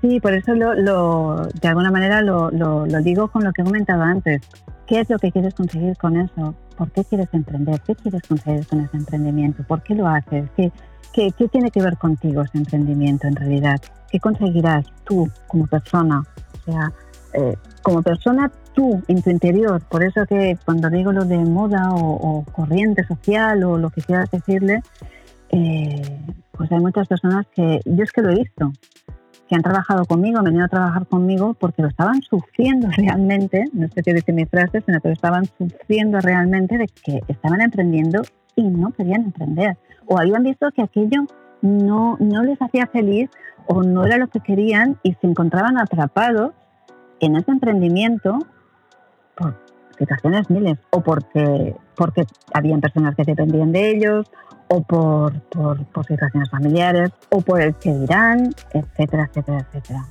Sí, 0.00 0.20
por 0.20 0.32
eso 0.32 0.54
lo, 0.54 1.46
de 1.46 1.68
alguna 1.68 1.90
manera 1.90 2.22
lo, 2.22 2.50
lo, 2.50 2.86
lo, 2.86 3.02
digo 3.02 3.28
con 3.28 3.42
lo 3.42 3.52
que 3.52 3.62
he 3.62 3.64
comentado 3.64 4.02
antes. 4.02 4.42
¿Qué 4.86 5.00
es 5.00 5.10
lo 5.10 5.18
que 5.18 5.32
quieres 5.32 5.54
conseguir 5.54 5.96
con 5.96 6.16
eso? 6.16 6.54
¿Por 6.76 6.90
qué 6.92 7.04
quieres 7.04 7.28
emprender? 7.32 7.80
¿Qué 7.80 7.94
quieres 7.96 8.22
conseguir 8.22 8.66
con 8.66 8.80
ese 8.80 8.96
emprendimiento? 8.96 9.64
¿Por 9.64 9.82
qué 9.82 9.94
lo 9.94 10.06
haces? 10.06 10.48
¿Qué, 10.56 10.70
qué, 11.12 11.32
qué 11.36 11.48
tiene 11.48 11.70
que 11.70 11.82
ver 11.82 11.98
contigo 11.98 12.42
ese 12.42 12.58
emprendimiento 12.58 13.26
en 13.26 13.34
realidad? 13.34 13.80
¿Qué 14.10 14.20
conseguirás 14.20 14.86
tú 15.04 15.28
como 15.48 15.66
persona? 15.66 16.22
O 16.54 16.70
sea, 16.70 16.92
eh, 17.34 17.56
como 17.82 18.02
persona 18.02 18.50
tú 18.78 19.02
en 19.08 19.22
tu 19.22 19.30
interior. 19.30 19.82
Por 19.90 20.04
eso 20.04 20.24
que 20.24 20.56
cuando 20.64 20.88
digo 20.88 21.10
lo 21.10 21.24
de 21.24 21.38
moda 21.38 21.90
o, 21.92 22.44
corriente 22.52 23.02
social 23.02 23.64
o 23.64 23.76
lo 23.76 23.90
que 23.90 24.02
quieras 24.02 24.30
decirle, 24.30 24.82
eh, 25.50 26.00
pues 26.52 26.70
hay 26.70 26.78
muchas 26.78 27.08
personas 27.08 27.44
que, 27.56 27.80
yo 27.84 28.04
es 28.04 28.12
que 28.12 28.22
lo 28.22 28.30
he 28.30 28.36
visto, 28.36 28.70
que 29.48 29.56
han 29.56 29.62
trabajado 29.62 30.04
conmigo, 30.04 30.38
han 30.38 30.44
venido 30.44 30.64
a 30.64 30.68
trabajar 30.68 31.08
conmigo 31.08 31.54
porque 31.54 31.82
lo 31.82 31.88
estaban 31.88 32.22
sufriendo 32.22 32.88
realmente, 32.96 33.64
no 33.72 33.88
sé 33.88 34.00
qué 34.04 34.14
dice 34.14 34.32
mi 34.32 34.44
frase, 34.44 34.80
sino 34.86 35.00
que 35.00 35.08
lo 35.08 35.14
estaban 35.14 35.46
sufriendo 35.58 36.20
realmente 36.20 36.78
de 36.78 36.86
que 36.86 37.20
estaban 37.26 37.60
emprendiendo 37.60 38.22
y 38.54 38.62
no 38.62 38.92
querían 38.92 39.24
emprender. 39.24 39.76
O 40.06 40.20
habían 40.20 40.44
visto 40.44 40.70
que 40.70 40.82
aquello 40.82 41.26
no, 41.62 42.16
no 42.20 42.44
les 42.44 42.62
hacía 42.62 42.86
feliz 42.86 43.28
o 43.66 43.82
no 43.82 44.04
era 44.04 44.18
lo 44.18 44.28
que 44.28 44.38
querían 44.38 44.98
y 45.02 45.14
se 45.14 45.26
encontraban 45.26 45.78
atrapados 45.78 46.52
en 47.18 47.34
ese 47.34 47.50
emprendimiento 47.50 48.38
por 49.38 49.54
situaciones 49.96 50.50
miles 50.50 50.78
o 50.90 51.00
porque, 51.00 51.74
porque 51.96 52.24
habían 52.52 52.80
personas 52.80 53.14
que 53.14 53.24
dependían 53.24 53.72
de 53.72 53.90
ellos 53.90 54.30
o 54.68 54.82
por, 54.82 55.40
por, 55.42 55.84
por, 55.86 56.06
situaciones 56.06 56.50
familiares, 56.50 57.10
o 57.30 57.40
por 57.40 57.60
el 57.60 57.74
que 57.76 57.92
dirán, 57.94 58.50
etcétera, 58.72 59.28
etcétera, 59.30 59.66
etcétera. 59.66 60.06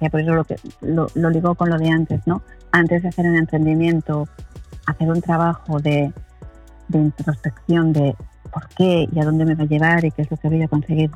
Y 0.00 0.08
por 0.10 0.20
eso 0.20 0.34
lo, 0.34 0.44
que, 0.44 0.56
lo, 0.82 1.06
lo 1.14 1.30
digo 1.30 1.54
con 1.54 1.70
lo 1.70 1.78
de 1.78 1.88
antes, 1.88 2.26
¿no? 2.26 2.42
Antes 2.70 3.02
de 3.02 3.08
hacer 3.08 3.26
un 3.26 3.36
emprendimiento, 3.36 4.28
hacer 4.86 5.08
un 5.08 5.20
trabajo 5.20 5.80
de, 5.80 6.12
introspección 6.92 7.92
de 7.92 8.14
por 8.52 8.68
qué 8.76 9.08
y 9.10 9.20
a 9.20 9.24
dónde 9.24 9.44
me 9.44 9.54
va 9.54 9.64
a 9.64 9.66
llevar 9.66 10.04
y 10.04 10.10
qué 10.10 10.22
es 10.22 10.30
lo 10.30 10.36
que 10.36 10.48
voy 10.48 10.62
a 10.62 10.68
conseguir 10.68 11.10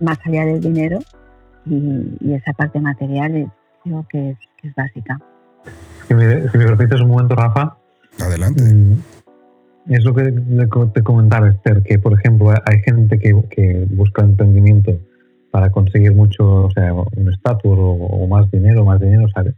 más 0.00 0.18
allá 0.24 0.44
del 0.44 0.60
dinero 0.60 0.98
y, 1.66 2.32
esa 2.32 2.52
parte 2.52 2.80
material 2.80 3.50
creo 3.82 4.06
que 4.08 4.36
es 4.62 4.74
básica. 4.74 5.18
Si 6.06 6.14
me, 6.14 6.48
si 6.50 6.58
me 6.58 6.66
permites 6.66 7.00
un 7.00 7.08
momento, 7.08 7.34
Rafa. 7.34 7.76
Adelante. 8.20 8.62
Mm, 8.62 8.94
es 9.88 10.04
lo 10.04 10.14
que 10.14 10.34
te 10.92 11.02
comentaba, 11.02 11.48
Esther, 11.48 11.82
que 11.82 11.98
por 11.98 12.12
ejemplo 12.12 12.50
hay 12.50 12.80
gente 12.80 13.18
que, 13.18 13.34
que 13.50 13.86
busca 13.90 14.22
emprendimiento 14.22 14.98
para 15.50 15.70
conseguir 15.70 16.14
mucho, 16.14 16.66
o 16.66 16.70
sea, 16.70 16.92
un 16.92 17.32
estatus 17.32 17.74
o, 17.78 18.26
más 18.28 18.50
dinero, 18.50 18.84
más 18.84 19.00
dinero, 19.00 19.26
¿sabes? 19.34 19.54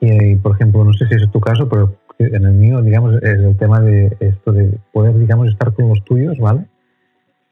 Y, 0.00 0.36
por 0.36 0.54
ejemplo, 0.54 0.84
no 0.84 0.92
sé 0.92 1.06
si 1.08 1.14
es 1.14 1.30
tu 1.30 1.40
caso, 1.40 1.68
pero 1.68 1.96
en 2.18 2.44
el 2.44 2.52
mío, 2.52 2.82
digamos, 2.82 3.14
es 3.22 3.38
el 3.38 3.56
tema 3.56 3.80
de 3.80 4.16
esto 4.20 4.52
de 4.52 4.78
poder, 4.92 5.18
digamos, 5.18 5.48
estar 5.48 5.72
con 5.74 5.88
los 5.88 6.02
tuyos, 6.04 6.38
¿vale? 6.38 6.66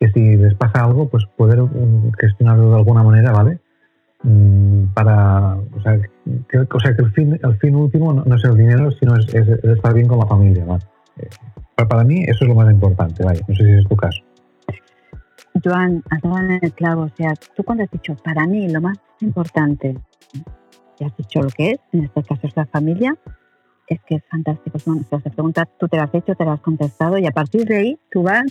Que 0.01 0.09
si 0.09 0.37
les 0.37 0.55
pasa 0.55 0.85
algo, 0.85 1.09
pues 1.09 1.25
poder 1.37 1.63
mm, 1.63 2.13
gestionarlo 2.19 2.71
de 2.71 2.77
alguna 2.77 3.03
manera, 3.03 3.33
¿vale? 3.33 3.59
Mm, 4.25 4.85
para, 4.95 5.57
o 5.57 5.81
sea, 5.83 5.99
que, 6.49 6.59
el 6.59 7.13
fin, 7.13 7.39
el 7.43 7.59
fin 7.59 7.75
último 7.75 8.13
no, 8.13 8.37
es 8.37 8.45
el 8.45 8.57
dinero, 8.57 8.91
sino 8.93 9.17
es, 9.17 9.35
es, 9.35 9.49
estar 9.49 9.93
bien 9.95 10.07
con 10.07 10.19
la 10.19 10.27
familia, 10.27 10.65
¿vale? 10.65 10.85
para 11.89 12.05
mí 12.05 12.23
eso 12.23 12.45
es 12.45 12.49
lo 12.49 12.55
más 12.55 12.71
importante, 12.71 13.25
vaya, 13.25 13.41
no 13.49 13.55
sé 13.57 13.65
si 13.65 13.71
es 13.73 13.85
tu 13.89 13.97
caso. 13.97 14.21
Joan, 15.65 16.03
has 16.11 16.23
dado 16.23 16.39
en 16.39 16.61
el 16.63 16.73
clavo, 16.73 17.03
o 17.03 17.09
sea, 17.17 17.35
tú 17.57 17.65
cuando 17.65 17.83
has 17.83 17.91
dicho, 17.91 18.15
para 18.23 18.47
mí 18.47 18.69
lo 18.69 18.81
más 18.81 18.99
importante, 19.21 19.97
ya 21.01 21.07
has 21.07 21.17
dicho 21.17 21.43
lo 21.43 21.49
que 21.49 21.73
es, 21.73 21.81
en 21.93 22.05
este 22.05 22.23
caso 22.23 22.47
es 22.47 22.57
la 22.57 22.67
familia, 22.67 23.17
es 23.89 24.01
que 24.07 24.17
es 24.17 24.23
fantástico. 24.31 24.79
Son 24.79 25.05
preguntas, 25.05 25.69
tú 25.79 25.89
te 25.89 25.97
las 25.97 26.09
has 26.09 26.15
hecho, 26.15 26.35
te 26.35 26.45
las 26.45 26.55
has 26.55 26.61
contestado 26.61 27.19
y 27.19 27.27
a 27.27 27.33
partir 27.33 27.67
de 27.67 27.77
ahí 27.77 27.99
tú 28.11 28.23
vas 28.23 28.45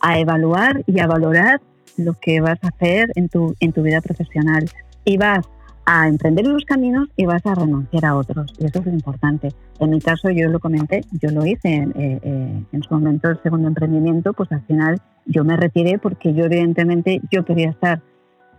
a 0.00 0.18
evaluar 0.18 0.82
y 0.86 1.00
a 1.00 1.06
valorar 1.06 1.60
lo 1.96 2.14
que 2.14 2.40
vas 2.40 2.58
a 2.62 2.68
hacer 2.68 3.10
en 3.14 3.28
tu, 3.28 3.54
en 3.60 3.72
tu 3.72 3.82
vida 3.82 4.00
profesional 4.00 4.64
y 5.04 5.16
vas 5.16 5.48
a 5.86 6.06
emprender 6.06 6.46
unos 6.48 6.64
caminos 6.64 7.08
y 7.16 7.26
vas 7.26 7.44
a 7.46 7.54
renunciar 7.54 8.04
a 8.04 8.16
otros. 8.16 8.52
Y 8.58 8.66
eso 8.66 8.78
es 8.78 8.86
lo 8.86 8.92
importante. 8.92 9.48
En 9.78 9.90
mi 9.90 10.00
caso, 10.00 10.30
yo 10.30 10.48
lo 10.48 10.60
comenté, 10.60 11.04
yo 11.20 11.30
lo 11.30 11.44
hice 11.44 11.88
eh, 11.94 12.20
eh, 12.22 12.64
en 12.70 12.82
su 12.82 12.94
momento, 12.94 13.28
el 13.28 13.42
segundo 13.42 13.68
emprendimiento, 13.68 14.32
pues 14.32 14.52
al 14.52 14.62
final 14.62 15.00
yo 15.26 15.44
me 15.44 15.56
retiré 15.56 15.98
porque 15.98 16.34
yo 16.34 16.44
evidentemente 16.44 17.20
yo 17.30 17.44
quería 17.44 17.70
estar 17.70 18.02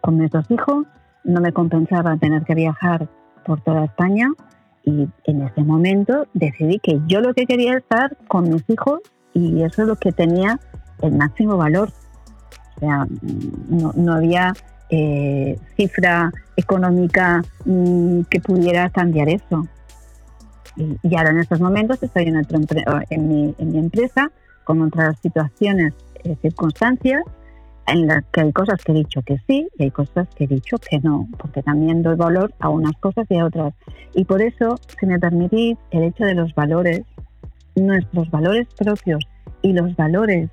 con 0.01 0.17
mis 0.17 0.31
dos 0.31 0.49
hijos, 0.49 0.85
no 1.23 1.39
me 1.41 1.53
compensaba 1.53 2.17
tener 2.17 2.43
que 2.43 2.55
viajar 2.55 3.07
por 3.45 3.61
toda 3.61 3.85
España 3.85 4.29
y 4.83 5.07
en 5.25 5.41
ese 5.43 5.63
momento 5.63 6.27
decidí 6.33 6.79
que 6.79 6.99
yo 7.07 7.21
lo 7.21 7.33
que 7.33 7.45
quería 7.45 7.77
estar 7.77 8.17
con 8.27 8.49
mis 8.49 8.67
hijos 8.69 8.99
y 9.33 9.61
eso 9.61 9.83
es 9.83 9.87
lo 9.87 9.95
que 9.95 10.11
tenía 10.11 10.59
el 11.01 11.13
máximo 11.13 11.55
valor. 11.55 11.89
O 12.77 12.79
sea, 12.79 13.07
no, 13.69 13.93
no 13.95 14.13
había 14.13 14.53
eh, 14.91 15.57
cifra 15.77 16.31
económica 16.57 17.41
mm, 17.65 18.23
que 18.29 18.41
pudiera 18.41 18.89
cambiar 18.89 19.29
eso. 19.29 19.65
Y, 20.75 21.15
ahora 21.15 21.31
en 21.31 21.39
estos 21.39 21.59
momentos 21.59 22.01
estoy 22.03 22.23
en, 22.23 22.35
en, 22.35 23.27
mi, 23.27 23.55
en 23.57 23.71
mi, 23.71 23.77
empresa 23.77 24.31
con 24.63 24.81
otras 24.81 25.17
situaciones, 25.19 25.93
eh, 26.23 26.35
circunstancias, 26.41 27.23
en 27.87 28.07
las 28.07 28.23
que 28.31 28.41
hay 28.41 28.51
cosas 28.51 28.83
que 28.83 28.91
he 28.91 28.95
dicho 28.95 29.21
que 29.21 29.37
sí 29.47 29.67
y 29.77 29.83
hay 29.83 29.91
cosas 29.91 30.27
que 30.35 30.43
he 30.43 30.47
dicho 30.47 30.77
que 30.77 30.99
no, 30.99 31.27
porque 31.37 31.63
también 31.63 32.03
doy 32.03 32.15
valor 32.15 32.53
a 32.59 32.69
unas 32.69 32.95
cosas 32.97 33.25
y 33.29 33.37
a 33.37 33.45
otras. 33.45 33.73
Y 34.13 34.25
por 34.25 34.41
eso, 34.41 34.77
si 34.99 35.05
me 35.05 35.19
permitís, 35.19 35.77
el 35.91 36.03
hecho 36.03 36.25
de 36.25 36.35
los 36.35 36.53
valores, 36.53 37.01
nuestros 37.75 38.29
valores 38.29 38.67
propios 38.77 39.25
y 39.61 39.73
los 39.73 39.95
valores 39.95 40.49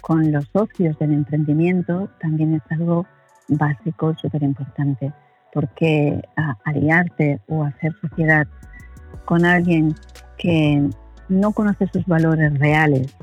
con 0.00 0.32
los 0.32 0.46
socios 0.52 0.98
del 0.98 1.12
emprendimiento 1.12 2.08
también 2.20 2.54
es 2.54 2.62
algo 2.70 3.06
básico, 3.50 4.14
súper 4.20 4.42
importante, 4.42 5.12
porque 5.52 6.22
aliarte 6.64 7.40
o 7.48 7.64
hacer 7.64 7.92
sociedad 8.00 8.46
con 9.24 9.44
alguien 9.44 9.94
que 10.38 10.88
no 11.28 11.52
conoce 11.52 11.88
sus 11.92 12.06
valores 12.06 12.58
reales 12.58 13.14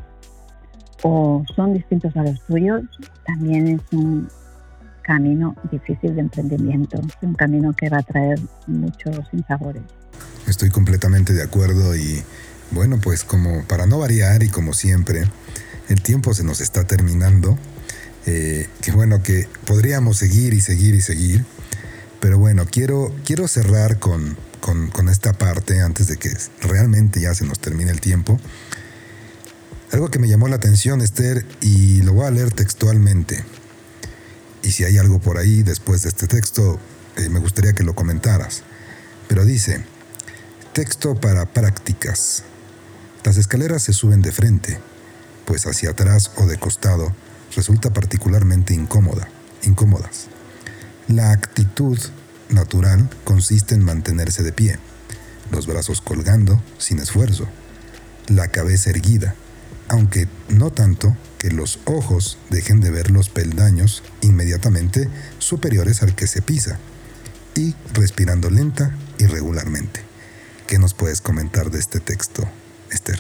o 1.03 1.43
son 1.55 1.73
distintos 1.73 2.15
a 2.15 2.23
los 2.23 2.45
tuyos, 2.45 2.83
también 3.25 3.67
es 3.67 3.81
un 3.91 4.27
camino 5.03 5.55
difícil 5.71 6.15
de 6.15 6.21
emprendimiento, 6.21 6.99
es 6.99 7.15
un 7.21 7.33
camino 7.33 7.73
que 7.73 7.89
va 7.89 7.99
a 7.99 8.03
traer 8.03 8.39
muchos 8.67 9.15
sinsabores. 9.31 9.83
Estoy 10.47 10.69
completamente 10.69 11.33
de 11.33 11.43
acuerdo 11.43 11.95
y 11.95 12.23
bueno, 12.71 12.97
pues 13.01 13.23
como 13.23 13.63
para 13.65 13.85
no 13.85 13.99
variar 13.99 14.43
y 14.43 14.49
como 14.49 14.73
siempre, 14.73 15.23
el 15.87 16.01
tiempo 16.01 16.33
se 16.33 16.43
nos 16.43 16.59
está 16.59 16.83
terminando. 16.85 17.57
Eh, 18.27 18.67
que 18.81 18.91
bueno, 18.91 19.23
que 19.23 19.47
podríamos 19.65 20.17
seguir 20.17 20.53
y 20.53 20.59
seguir 20.59 20.93
y 20.95 21.01
seguir. 21.01 21.45
Pero 22.19 22.37
bueno, 22.37 22.65
quiero, 22.69 23.15
quiero 23.25 23.47
cerrar 23.47 23.99
con, 23.99 24.37
con 24.59 25.07
esta 25.07 25.31
parte 25.31 25.79
antes 25.79 26.07
de 26.07 26.17
que 26.17 26.35
realmente 26.61 27.21
ya 27.21 27.33
se 27.33 27.45
nos 27.45 27.59
termine 27.59 27.89
el 27.89 28.01
tiempo. 28.01 28.37
Algo 29.93 30.11
que 30.11 30.19
me 30.19 30.27
llamó 30.27 30.49
la 30.49 30.57
atención, 30.57 30.99
Esther, 30.99 31.45
y 31.61 32.01
lo 32.01 32.13
voy 32.13 32.25
a 32.25 32.31
leer 32.31 32.51
textualmente. 32.51 33.45
Y 34.61 34.73
si 34.73 34.83
hay 34.83 34.97
algo 34.97 35.19
por 35.19 35.37
ahí 35.37 35.63
después 35.63 36.03
de 36.03 36.09
este 36.09 36.27
texto, 36.27 36.77
eh, 37.15 37.29
me 37.29 37.39
gustaría 37.39 37.71
que 37.71 37.83
lo 37.83 37.95
comentaras. 37.95 38.63
Pero 39.29 39.45
dice, 39.45 39.85
texto 40.73 41.15
para 41.15 41.45
prácticas. 41.53 42.43
Las 43.23 43.37
escaleras 43.37 43.83
se 43.83 43.93
suben 43.93 44.21
de 44.21 44.33
frente, 44.33 44.79
pues 45.45 45.65
hacia 45.65 45.91
atrás 45.91 46.31
o 46.35 46.45
de 46.45 46.57
costado 46.57 47.15
resulta 47.57 47.89
particularmente 47.89 48.75
incómoda, 48.75 49.27
incómodas. 49.63 50.27
La 51.07 51.31
actitud 51.31 51.97
natural 52.49 53.09
consiste 53.23 53.73
en 53.73 53.83
mantenerse 53.83 54.43
de 54.43 54.53
pie, 54.53 54.77
los 55.51 55.65
brazos 55.65 55.99
colgando 55.99 56.61
sin 56.77 56.99
esfuerzo, 56.99 57.47
la 58.27 58.49
cabeza 58.49 58.91
erguida, 58.91 59.33
aunque 59.89 60.27
no 60.49 60.69
tanto 60.69 61.17
que 61.39 61.49
los 61.49 61.79
ojos 61.85 62.37
dejen 62.51 62.79
de 62.79 62.91
ver 62.91 63.09
los 63.09 63.29
peldaños 63.29 64.03
inmediatamente 64.21 65.09
superiores 65.39 66.03
al 66.03 66.15
que 66.15 66.27
se 66.27 66.43
pisa, 66.43 66.77
y 67.55 67.73
respirando 67.93 68.51
lenta 68.51 68.95
y 69.17 69.25
regularmente. 69.25 70.01
¿Qué 70.67 70.77
nos 70.77 70.93
puedes 70.93 71.21
comentar 71.21 71.71
de 71.71 71.79
este 71.79 71.99
texto, 71.99 72.43
Esther? 72.91 73.19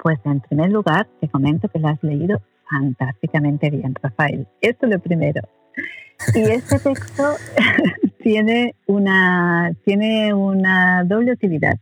Pues 0.00 0.20
en 0.24 0.40
primer 0.40 0.70
lugar, 0.70 1.08
te 1.20 1.28
comento 1.28 1.68
que 1.68 1.80
lo 1.80 1.88
has 1.88 2.00
leído 2.04 2.40
fantásticamente 2.70 3.70
bien, 3.70 3.94
Rafael. 4.00 4.46
Esto 4.60 4.86
es 4.86 4.92
lo 4.92 4.98
primero. 4.98 5.42
Y 6.34 6.40
este 6.40 6.78
texto 6.78 7.34
tiene 8.22 8.74
una, 8.86 9.72
tiene 9.84 10.34
una 10.34 11.04
doble 11.04 11.32
utilidad. 11.32 11.78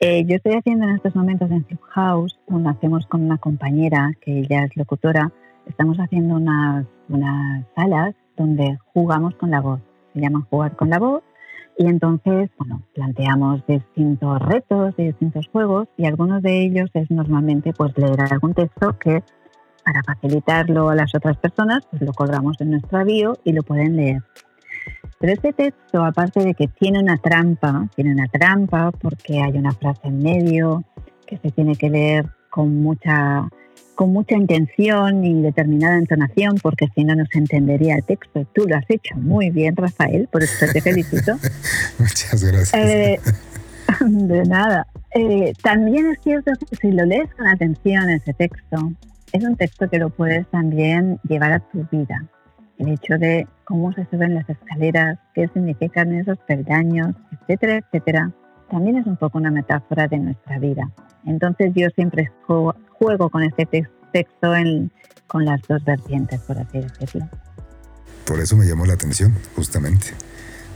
Eh, 0.00 0.24
yo 0.26 0.36
estoy 0.36 0.54
haciendo 0.54 0.84
en 0.84 0.96
estos 0.96 1.14
momentos 1.14 1.50
en 1.50 1.62
Clubhouse, 1.62 2.38
donde 2.46 2.70
hacemos 2.70 3.06
con 3.06 3.22
una 3.22 3.38
compañera, 3.38 4.12
que 4.20 4.40
ella 4.40 4.64
es 4.64 4.76
locutora, 4.76 5.32
estamos 5.66 5.96
haciendo 5.98 6.36
unas, 6.36 6.86
unas 7.08 7.64
salas 7.74 8.14
donde 8.36 8.78
jugamos 8.92 9.34
con 9.36 9.50
la 9.50 9.60
voz. 9.60 9.80
Se 10.14 10.20
llama 10.20 10.46
Jugar 10.50 10.76
con 10.76 10.90
la 10.90 10.98
voz. 10.98 11.22
Y 11.78 11.86
entonces, 11.86 12.48
bueno, 12.58 12.82
planteamos 12.94 13.66
distintos 13.66 14.40
retos 14.40 14.96
distintos 14.96 15.46
juegos 15.48 15.88
y 15.98 16.06
algunos 16.06 16.42
de 16.42 16.62
ellos 16.62 16.88
es 16.94 17.10
normalmente 17.10 17.74
pues 17.74 17.96
leer 17.98 18.18
algún 18.30 18.54
texto 18.54 18.98
que 18.98 19.22
para 19.86 20.02
facilitarlo 20.02 20.90
a 20.90 20.96
las 20.96 21.14
otras 21.14 21.36
personas, 21.36 21.84
pues 21.88 22.02
lo 22.02 22.12
colgamos 22.12 22.60
en 22.60 22.72
nuestro 22.72 23.04
bio 23.04 23.38
y 23.44 23.52
lo 23.52 23.62
pueden 23.62 23.96
leer. 23.96 24.22
Pero 25.20 25.32
este 25.32 25.52
texto, 25.52 26.04
aparte 26.04 26.40
de 26.44 26.54
que 26.54 26.66
tiene 26.66 26.98
una 26.98 27.16
trampa, 27.18 27.88
tiene 27.94 28.12
una 28.12 28.26
trampa 28.26 28.90
porque 28.90 29.40
hay 29.40 29.52
una 29.56 29.70
frase 29.72 30.00
en 30.04 30.18
medio 30.18 30.84
que 31.24 31.38
se 31.38 31.52
tiene 31.52 31.76
que 31.76 31.88
leer 31.88 32.26
con 32.50 32.82
mucha, 32.82 33.48
con 33.94 34.12
mucha 34.12 34.34
intención 34.34 35.24
y 35.24 35.40
determinada 35.40 35.98
entonación, 35.98 36.56
porque 36.60 36.88
si 36.94 37.04
no, 37.04 37.14
no 37.14 37.24
se 37.30 37.38
entendería 37.38 37.94
el 37.94 38.04
texto. 38.04 38.44
Tú 38.54 38.66
lo 38.66 38.76
has 38.76 38.84
hecho 38.88 39.14
muy 39.14 39.50
bien, 39.50 39.76
Rafael, 39.76 40.28
por 40.32 40.42
eso 40.42 40.66
te 40.72 40.80
felicito. 40.80 41.34
Muchas 41.98 42.42
gracias. 42.42 42.74
Eh, 42.74 43.20
de 44.00 44.42
nada. 44.46 44.88
Eh, 45.14 45.52
también 45.62 46.06
es 46.10 46.18
cierto 46.22 46.50
que 46.68 46.76
si 46.76 46.90
lo 46.90 47.04
lees 47.04 47.32
con 47.34 47.46
atención 47.46 48.10
ese 48.10 48.34
texto, 48.34 48.92
es 49.36 49.44
un 49.44 49.56
texto 49.56 49.88
que 49.88 49.98
lo 49.98 50.10
puedes 50.10 50.46
también 50.48 51.20
llevar 51.28 51.52
a 51.52 51.60
tu 51.60 51.86
vida 51.90 52.26
el 52.78 52.88
hecho 52.88 53.14
de 53.18 53.46
cómo 53.64 53.92
se 53.92 54.06
suben 54.10 54.34
las 54.34 54.48
escaleras, 54.48 55.18
qué 55.34 55.48
significan 55.48 56.12
esos 56.14 56.38
peldaños, 56.46 57.14
etcétera, 57.32 57.78
etcétera, 57.78 58.32
también 58.70 58.96
es 58.96 59.06
un 59.06 59.16
poco 59.16 59.38
una 59.38 59.50
metáfora 59.50 60.08
de 60.08 60.18
nuestra 60.18 60.58
vida. 60.58 60.90
Entonces 61.24 61.72
yo 61.74 61.88
siempre 61.94 62.30
juego 62.46 63.30
con 63.30 63.42
este 63.42 63.66
texto 63.66 64.52
con 65.26 65.44
las 65.44 65.60
dos 65.68 65.84
vertientes, 65.84 66.40
por 66.40 66.58
así 66.58 66.80
decirlo. 67.00 67.28
Por 68.26 68.40
eso 68.40 68.56
me 68.56 68.66
llamó 68.66 68.86
la 68.86 68.94
atención, 68.94 69.34
justamente, 69.54 70.08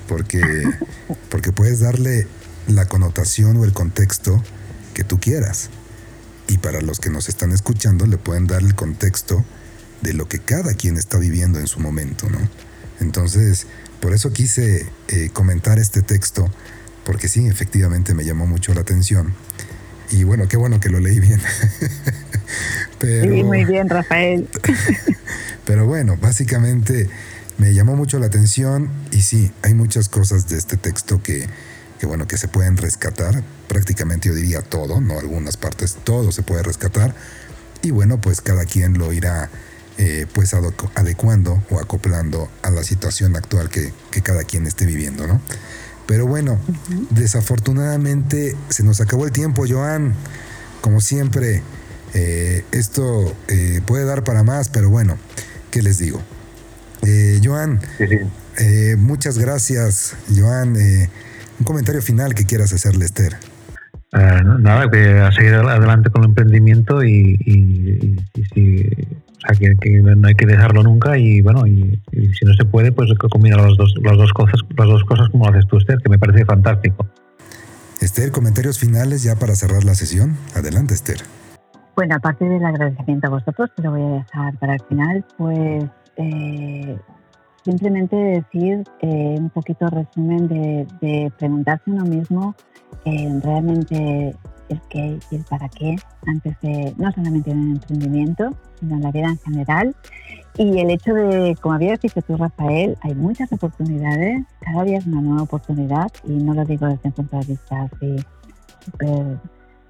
porque, 0.08 0.40
porque 1.30 1.52
puedes 1.52 1.80
darle 1.80 2.26
la 2.68 2.86
connotación 2.86 3.56
o 3.56 3.64
el 3.64 3.72
contexto 3.72 4.42
que 4.94 5.04
tú 5.04 5.18
quieras. 5.18 5.70
Y 6.50 6.58
para 6.58 6.80
los 6.80 6.98
que 6.98 7.10
nos 7.10 7.28
están 7.28 7.52
escuchando 7.52 8.06
le 8.06 8.18
pueden 8.18 8.48
dar 8.48 8.62
el 8.62 8.74
contexto 8.74 9.44
de 10.00 10.14
lo 10.14 10.26
que 10.26 10.40
cada 10.40 10.74
quien 10.74 10.96
está 10.96 11.16
viviendo 11.16 11.60
en 11.60 11.68
su 11.68 11.78
momento, 11.78 12.28
¿no? 12.28 12.40
Entonces, 12.98 13.68
por 14.00 14.12
eso 14.12 14.32
quise 14.32 14.84
eh, 15.06 15.30
comentar 15.32 15.78
este 15.78 16.02
texto, 16.02 16.50
porque 17.04 17.28
sí, 17.28 17.46
efectivamente 17.46 18.14
me 18.14 18.24
llamó 18.24 18.48
mucho 18.48 18.74
la 18.74 18.80
atención. 18.80 19.32
Y 20.10 20.24
bueno, 20.24 20.48
qué 20.48 20.56
bueno 20.56 20.80
que 20.80 20.88
lo 20.88 20.98
leí 20.98 21.20
bien. 21.20 21.40
sí, 23.00 23.44
muy 23.44 23.64
bien, 23.64 23.88
Rafael. 23.88 24.48
pero 25.64 25.86
bueno, 25.86 26.16
básicamente 26.20 27.08
me 27.58 27.72
llamó 27.74 27.94
mucho 27.94 28.18
la 28.18 28.26
atención 28.26 28.90
y 29.12 29.22
sí, 29.22 29.52
hay 29.62 29.74
muchas 29.74 30.08
cosas 30.08 30.48
de 30.48 30.58
este 30.58 30.76
texto 30.76 31.22
que, 31.22 31.46
que 32.00 32.06
bueno, 32.06 32.26
que 32.26 32.38
se 32.38 32.48
pueden 32.48 32.78
rescatar. 32.78 33.44
Prácticamente 33.68 34.30
yo 34.30 34.34
diría 34.34 34.62
todo, 34.62 35.02
no 35.02 35.18
algunas 35.18 35.58
partes, 35.58 35.98
todo 36.02 36.32
se 36.32 36.42
puede 36.42 36.62
rescatar. 36.62 37.14
Y 37.82 37.90
bueno, 37.90 38.20
pues 38.20 38.40
cada 38.40 38.64
quien 38.64 38.96
lo 38.96 39.12
irá 39.12 39.50
eh, 39.98 40.26
pues 40.32 40.54
adecuando 40.94 41.62
o 41.68 41.78
acoplando 41.78 42.48
a 42.62 42.70
la 42.70 42.82
situación 42.84 43.36
actual 43.36 43.68
que, 43.68 43.92
cada 44.22 44.44
quien 44.44 44.66
esté 44.66 44.86
viviendo, 44.86 45.26
¿no? 45.26 45.42
Pero 46.06 46.26
bueno, 46.26 46.58
desafortunadamente 47.10 48.56
se 48.70 48.82
nos 48.82 49.02
acabó 49.02 49.26
el 49.26 49.32
tiempo, 49.32 49.64
Joan. 49.68 50.14
Como 50.80 51.02
siempre, 51.02 51.62
eh, 52.14 52.64
esto 52.72 53.36
eh, 53.48 53.82
puede 53.84 54.06
dar 54.06 54.24
para 54.24 54.42
más, 54.42 54.70
pero 54.70 54.88
bueno, 54.88 55.18
¿qué 55.70 55.82
les 55.82 55.98
digo? 55.98 56.22
Joan, 57.42 57.80
muchas 58.98 59.38
gracias, 59.38 60.14
Joan. 60.34 60.76
Un 61.60 61.64
comentario 61.64 62.02
final 62.02 62.34
que 62.34 62.44
quieras 62.44 62.72
hacerle, 62.72 63.04
Esther. 63.04 63.36
nada, 64.12 64.90
que 64.90 65.20
a 65.20 65.30
seguir 65.30 65.54
adelante 65.54 66.10
con 66.10 66.24
el 66.24 66.30
emprendimiento 66.30 67.04
y, 67.04 67.38
y, 67.44 68.16
y 68.34 68.44
si 68.52 68.90
o 69.42 69.54
sea, 69.54 69.74
que, 69.80 70.02
no 70.02 70.28
hay 70.28 70.34
que 70.34 70.46
dejarlo 70.46 70.82
nunca 70.82 71.16
y 71.16 71.40
bueno, 71.40 71.66
y, 71.66 72.00
si 72.12 72.44
no 72.44 72.52
se 72.54 72.64
puede, 72.64 72.92
pues 72.92 73.10
combinar 73.30 73.60
las 73.60 73.76
dos, 73.76 73.94
las 74.02 74.16
dos 74.16 74.32
cosas, 74.32 74.60
las 74.76 74.88
dos 74.88 75.04
cosas 75.04 75.28
como 75.30 75.48
haces 75.48 75.66
tú, 75.66 75.78
Esther, 75.78 75.98
que 76.02 76.10
me 76.10 76.18
parece 76.18 76.44
fantástico. 76.44 77.06
Esther, 78.00 78.32
comentarios 78.32 78.78
finales 78.78 79.22
ya 79.22 79.36
para 79.36 79.54
cerrar 79.54 79.84
la 79.84 79.94
sesión. 79.94 80.36
Adelante, 80.54 80.94
Esther. 80.94 81.18
Bueno, 81.96 82.16
aparte 82.16 82.44
del 82.44 82.64
agradecimiento 82.64 83.26
a 83.26 83.30
vosotros, 83.30 83.70
que 83.76 83.82
lo 83.82 83.90
voy 83.92 84.02
a 84.02 84.24
dejar 84.24 84.58
para 84.58 84.74
el 84.74 84.80
final, 84.88 85.24
pues 85.36 85.84
eh, 86.16 86.96
simplemente 87.64 88.16
decir 88.16 88.84
eh, 89.00 89.36
un 89.38 89.50
poquito 89.50 89.86
resumen 89.88 90.48
de, 90.48 90.86
de 91.00 91.32
preguntarse 91.38 91.90
uno 91.90 92.04
mismo 92.04 92.54
eh, 93.04 93.40
realmente 93.42 94.34
el 94.68 94.80
qué 94.88 95.18
y 95.30 95.36
el 95.36 95.44
para 95.44 95.68
qué 95.68 95.96
antes 96.26 96.56
de, 96.60 96.94
no 96.96 97.10
solamente 97.12 97.50
en 97.50 97.62
el 97.62 97.70
emprendimiento, 97.72 98.50
sino 98.78 98.96
en 98.96 99.02
la 99.02 99.10
vida 99.10 99.26
en 99.26 99.38
general. 99.38 99.96
Y 100.56 100.78
el 100.78 100.90
hecho 100.90 101.14
de, 101.14 101.56
como 101.60 101.74
había 101.74 101.96
dicho 101.96 102.20
tú, 102.22 102.36
Rafael, 102.36 102.96
hay 103.02 103.14
muchas 103.14 103.52
oportunidades, 103.52 104.44
cada 104.60 104.84
día 104.84 104.98
es 104.98 105.06
una 105.06 105.20
nueva 105.20 105.42
oportunidad 105.42 106.10
y 106.24 106.32
no 106.32 106.54
lo 106.54 106.64
digo 106.64 106.86
desde 106.86 107.08
un 107.08 107.12
punto 107.12 107.38
de 107.38 107.46
vista 107.46 107.82
así 107.82 108.16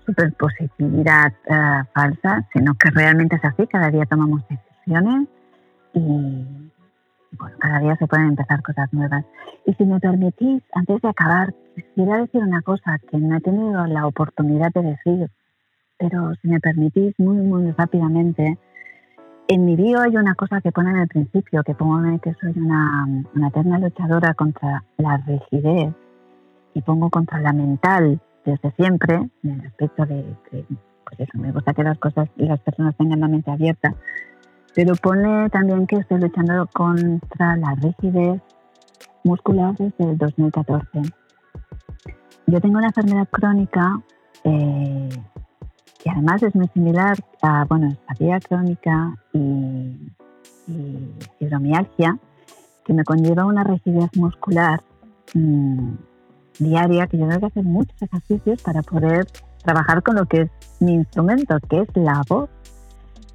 súper 0.06 0.32
positividad 0.34 1.32
eh, 1.46 1.82
falsa, 1.94 2.46
sino 2.52 2.74
que 2.74 2.90
realmente 2.90 3.36
es 3.36 3.44
así, 3.44 3.66
cada 3.66 3.90
día 3.90 4.06
tomamos 4.06 4.42
decisiones 4.48 5.28
y 5.94 6.69
bueno, 7.38 7.56
cada 7.58 7.78
día 7.80 7.96
se 7.96 8.06
pueden 8.06 8.28
empezar 8.28 8.62
cosas 8.62 8.92
nuevas. 8.92 9.24
Y 9.66 9.74
si 9.74 9.84
me 9.84 10.00
permitís, 10.00 10.62
antes 10.72 11.00
de 11.00 11.08
acabar, 11.08 11.54
quisiera 11.74 12.18
decir 12.18 12.42
una 12.42 12.62
cosa 12.62 12.98
que 13.10 13.18
no 13.18 13.36
he 13.36 13.40
tenido 13.40 13.86
la 13.86 14.06
oportunidad 14.06 14.72
de 14.72 14.82
decir, 14.82 15.30
pero 15.98 16.34
si 16.40 16.48
me 16.48 16.60
permitís 16.60 17.14
muy, 17.18 17.36
muy 17.36 17.70
rápidamente, 17.72 18.58
en 19.48 19.64
mi 19.64 19.76
bio 19.76 20.00
hay 20.00 20.16
una 20.16 20.34
cosa 20.34 20.60
que 20.60 20.72
pone 20.72 20.90
en 20.90 20.98
el 20.98 21.08
principio, 21.08 21.62
que 21.62 21.74
pone 21.74 22.20
que 22.20 22.34
soy 22.34 22.52
una, 22.56 23.06
una 23.34 23.48
eterna 23.48 23.78
luchadora 23.78 24.34
contra 24.34 24.84
la 24.96 25.16
rigidez 25.18 25.92
y 26.74 26.82
pongo 26.82 27.10
contra 27.10 27.40
la 27.40 27.52
mental 27.52 28.20
desde 28.44 28.70
siempre, 28.72 29.28
en 29.42 29.60
el 29.60 29.66
aspecto 29.66 30.06
de 30.06 30.24
que 30.50 30.64
pues 31.04 31.28
eso, 31.28 31.38
me 31.38 31.52
gusta 31.52 31.74
que 31.74 31.82
las 31.82 31.98
cosas 31.98 32.28
y 32.36 32.46
las 32.46 32.60
personas 32.60 32.96
tengan 32.96 33.20
la 33.20 33.28
mente 33.28 33.50
abierta, 33.50 33.94
pero 34.74 34.94
pone 34.96 35.48
también 35.50 35.86
que 35.86 35.96
estoy 35.96 36.20
luchando 36.20 36.66
contra 36.72 37.56
la 37.56 37.74
rigidez 37.74 38.40
muscular 39.24 39.74
desde 39.76 40.12
el 40.12 40.18
2014. 40.18 41.02
Yo 42.46 42.60
tengo 42.60 42.78
una 42.78 42.88
enfermedad 42.88 43.28
crónica 43.30 44.00
eh, 44.44 45.08
que 46.02 46.10
además 46.10 46.42
es 46.42 46.54
muy 46.54 46.68
similar 46.68 47.16
a, 47.42 47.64
bueno, 47.64 47.88
espatía 47.88 48.40
crónica 48.40 49.14
y, 49.32 49.38
y, 50.66 51.14
fibromialgia, 51.38 52.18
que 52.84 52.94
me 52.94 53.04
conlleva 53.04 53.44
una 53.44 53.64
rigidez 53.64 54.10
muscular 54.16 54.82
mm, 55.34 55.92
diaria, 56.58 57.06
que 57.06 57.18
yo 57.18 57.28
tengo 57.28 57.40
que 57.40 57.46
hacer 57.46 57.64
muchos 57.64 58.00
ejercicios 58.00 58.62
para 58.62 58.82
poder 58.82 59.26
trabajar 59.62 60.02
con 60.02 60.16
lo 60.16 60.26
que 60.26 60.42
es 60.42 60.50
mi 60.80 60.94
instrumento, 60.94 61.58
que 61.68 61.80
es 61.80 61.88
la 61.94 62.22
voz. 62.28 62.48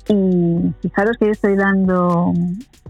Y 0.08 0.74
fijaros 0.82 1.18
que 1.18 1.26
yo 1.26 1.32
estoy 1.32 1.56
dando 1.56 2.32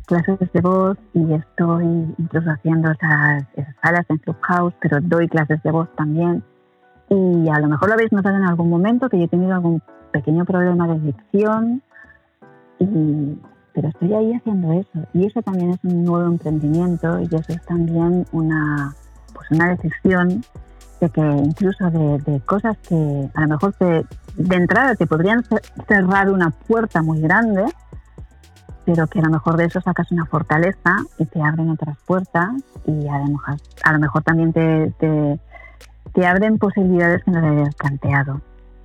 clases 0.05 0.37
de 0.51 0.61
voz 0.61 0.97
y 1.13 1.33
estoy 1.33 1.85
incluso 2.17 2.49
haciendo 2.49 2.91
esas, 2.91 3.43
salas 3.81 4.05
en 4.09 4.17
Clubhouse, 4.17 4.73
pero 4.81 4.99
doy 5.01 5.27
clases 5.27 5.61
de 5.63 5.71
voz 5.71 5.87
también. 5.95 6.43
Y 7.09 7.49
a 7.49 7.59
lo 7.59 7.67
mejor 7.67 7.89
lo 7.89 7.93
habéis 7.93 8.11
notado 8.11 8.35
en 8.35 8.43
algún 8.43 8.69
momento 8.69 9.09
que 9.09 9.17
yo 9.17 9.25
he 9.25 9.27
tenido 9.27 9.53
algún 9.53 9.81
pequeño 10.11 10.45
problema 10.45 10.87
de 10.87 10.99
dicción, 10.99 11.81
y, 12.79 13.37
pero 13.73 13.89
estoy 13.89 14.13
ahí 14.13 14.33
haciendo 14.33 14.73
eso. 14.73 15.07
Y 15.13 15.25
eso 15.25 15.41
también 15.41 15.71
es 15.71 15.79
un 15.83 16.03
nuevo 16.03 16.27
emprendimiento 16.27 17.19
y 17.19 17.25
eso 17.25 17.53
es 17.53 17.65
también 17.65 18.25
una, 18.31 18.93
pues 19.33 19.51
una 19.51 19.69
decisión 19.75 20.43
de 20.99 21.09
que 21.09 21.21
incluso 21.21 21.89
de, 21.89 22.41
cosas 22.45 22.77
que 22.87 23.29
a 23.33 23.41
lo 23.41 23.47
mejor 23.47 23.73
te, 23.73 24.05
de 24.35 24.55
entrada 24.55 24.95
te 24.95 25.07
podrían 25.07 25.43
cerrar 25.87 26.29
una 26.29 26.51
puerta 26.51 27.01
muy 27.01 27.21
grande, 27.21 27.65
pero 28.85 29.07
que 29.07 29.19
a 29.19 29.23
lo 29.23 29.31
mejor 29.31 29.57
de 29.57 29.65
eso 29.65 29.81
sacas 29.81 30.11
una 30.11 30.25
fortaleza 30.25 30.97
y 31.17 31.25
te 31.25 31.41
abren 31.41 31.69
otras 31.69 31.97
puertas 32.05 32.51
y 32.85 33.07
a 33.07 33.17
lo 33.19 33.25
mejor, 33.25 33.55
a 33.83 33.93
lo 33.93 33.99
mejor 33.99 34.23
también 34.23 34.53
te, 34.53 34.93
te, 36.13 36.25
abren 36.25 36.57
posibilidades 36.57 37.23
que 37.23 37.31
no 37.31 37.41
te 37.41 37.47
habías 37.47 37.75
planteado. 37.75 38.41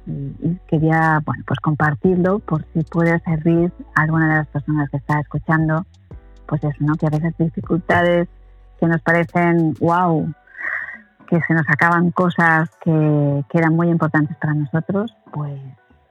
Y, 0.07 0.59
quería 0.67 1.21
bueno, 1.25 1.45
pues 1.47 1.61
compartirlo 1.61 2.39
por 2.41 2.65
si 2.73 2.83
puede 2.83 3.21
servir 3.21 3.73
a 3.95 4.03
alguna 4.03 4.29
de 4.29 4.35
las 4.37 4.49
personas 4.49 4.91
que 4.91 4.97
está 4.97 5.21
escuchando, 5.21 5.85
pues 6.47 6.65
eso, 6.65 6.77
¿no? 6.81 6.95
que 6.95 7.07
a 7.07 7.11
veces 7.11 7.35
dificultades 7.39 8.29
que 8.81 8.87
nos 8.87 9.01
parecen 9.03 9.75
wow, 9.79 10.33
que 11.31 11.41
se 11.47 11.55
nos 11.55 11.67
acaban 11.69 12.11
cosas 12.11 12.69
que, 12.83 13.45
eran 13.55 13.75
muy 13.75 13.89
importantes 13.89 14.37
para 14.37 14.53
nosotros, 14.53 15.17
pues, 15.33 15.61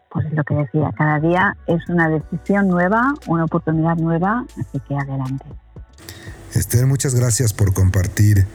pues 0.09 0.25
es 0.25 0.33
lo 0.33 0.43
que 0.45 0.55
decía, 0.55 0.91
cada 0.97 1.19
día 1.19 1.57
es 1.67 1.87
una 1.89 2.07
decisión 2.07 2.69
nueva, 2.69 3.13
una 3.27 3.43
oportunidad 3.43 3.97
nueva, 3.97 4.45
así 4.57 4.79
que 4.87 4.95
adelante. 4.95 5.45
Esther, 6.53 6.85
muchas 6.85 7.15
gracias 7.15 7.53
por 7.53 7.73
compartir 7.73 8.47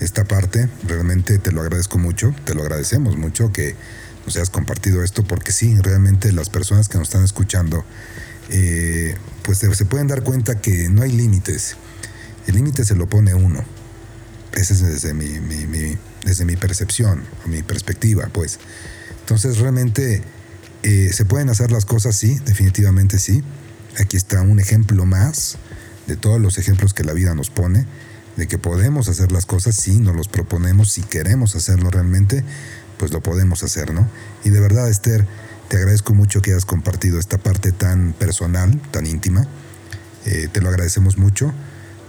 esta 0.00 0.24
parte, 0.24 0.68
realmente 0.86 1.38
te 1.38 1.52
lo 1.52 1.60
agradezco 1.60 1.98
mucho, 1.98 2.34
te 2.44 2.54
lo 2.54 2.62
agradecemos 2.62 3.16
mucho 3.16 3.52
que 3.52 3.76
nos 4.24 4.36
hayas 4.36 4.50
compartido 4.50 5.02
esto, 5.02 5.22
porque 5.22 5.52
sí, 5.52 5.78
realmente 5.80 6.32
las 6.32 6.48
personas 6.48 6.88
que 6.88 6.98
nos 6.98 7.08
están 7.08 7.24
escuchando, 7.24 7.84
eh, 8.48 9.16
pues 9.42 9.58
se 9.58 9.84
pueden 9.84 10.08
dar 10.08 10.22
cuenta 10.22 10.60
que 10.60 10.88
no 10.88 11.02
hay 11.02 11.12
límites, 11.12 11.76
el 12.46 12.54
límite 12.54 12.84
se 12.84 12.94
lo 12.94 13.06
pone 13.06 13.34
uno. 13.34 13.60
Ese 14.56 14.72
es 14.72 14.80
desde 14.80 15.12
mi, 15.12 15.98
desde 16.26 16.44
mi 16.44 16.56
percepción, 16.56 17.22
mi 17.46 17.62
perspectiva, 17.62 18.28
pues. 18.32 18.58
Entonces, 19.20 19.58
realmente, 19.58 20.22
eh, 20.82 21.10
¿se 21.12 21.24
pueden 21.24 21.48
hacer 21.48 21.70
las 21.70 21.86
cosas? 21.86 22.16
Sí, 22.16 22.38
definitivamente 22.44 23.18
sí. 23.18 23.42
Aquí 23.98 24.16
está 24.16 24.42
un 24.42 24.58
ejemplo 24.58 25.06
más 25.06 25.56
de 26.06 26.16
todos 26.16 26.40
los 26.40 26.58
ejemplos 26.58 26.92
que 26.94 27.04
la 27.04 27.12
vida 27.12 27.34
nos 27.34 27.48
pone, 27.48 27.86
de 28.36 28.46
que 28.48 28.58
podemos 28.58 29.08
hacer 29.08 29.32
las 29.32 29.46
cosas 29.46 29.76
si 29.76 29.98
nos 29.98 30.14
los 30.14 30.28
proponemos, 30.28 30.92
si 30.92 31.02
queremos 31.02 31.56
hacerlo 31.56 31.90
realmente, 31.90 32.44
pues 32.98 33.12
lo 33.12 33.22
podemos 33.22 33.62
hacer, 33.62 33.94
¿no? 33.94 34.08
Y 34.44 34.50
de 34.50 34.60
verdad, 34.60 34.90
Esther, 34.90 35.26
te 35.68 35.76
agradezco 35.78 36.12
mucho 36.12 36.42
que 36.42 36.50
hayas 36.50 36.64
compartido 36.64 37.18
esta 37.18 37.38
parte 37.38 37.72
tan 37.72 38.12
personal, 38.12 38.80
tan 38.90 39.06
íntima. 39.06 39.46
Eh, 40.26 40.48
te 40.52 40.60
lo 40.60 40.68
agradecemos 40.68 41.18
mucho 41.18 41.52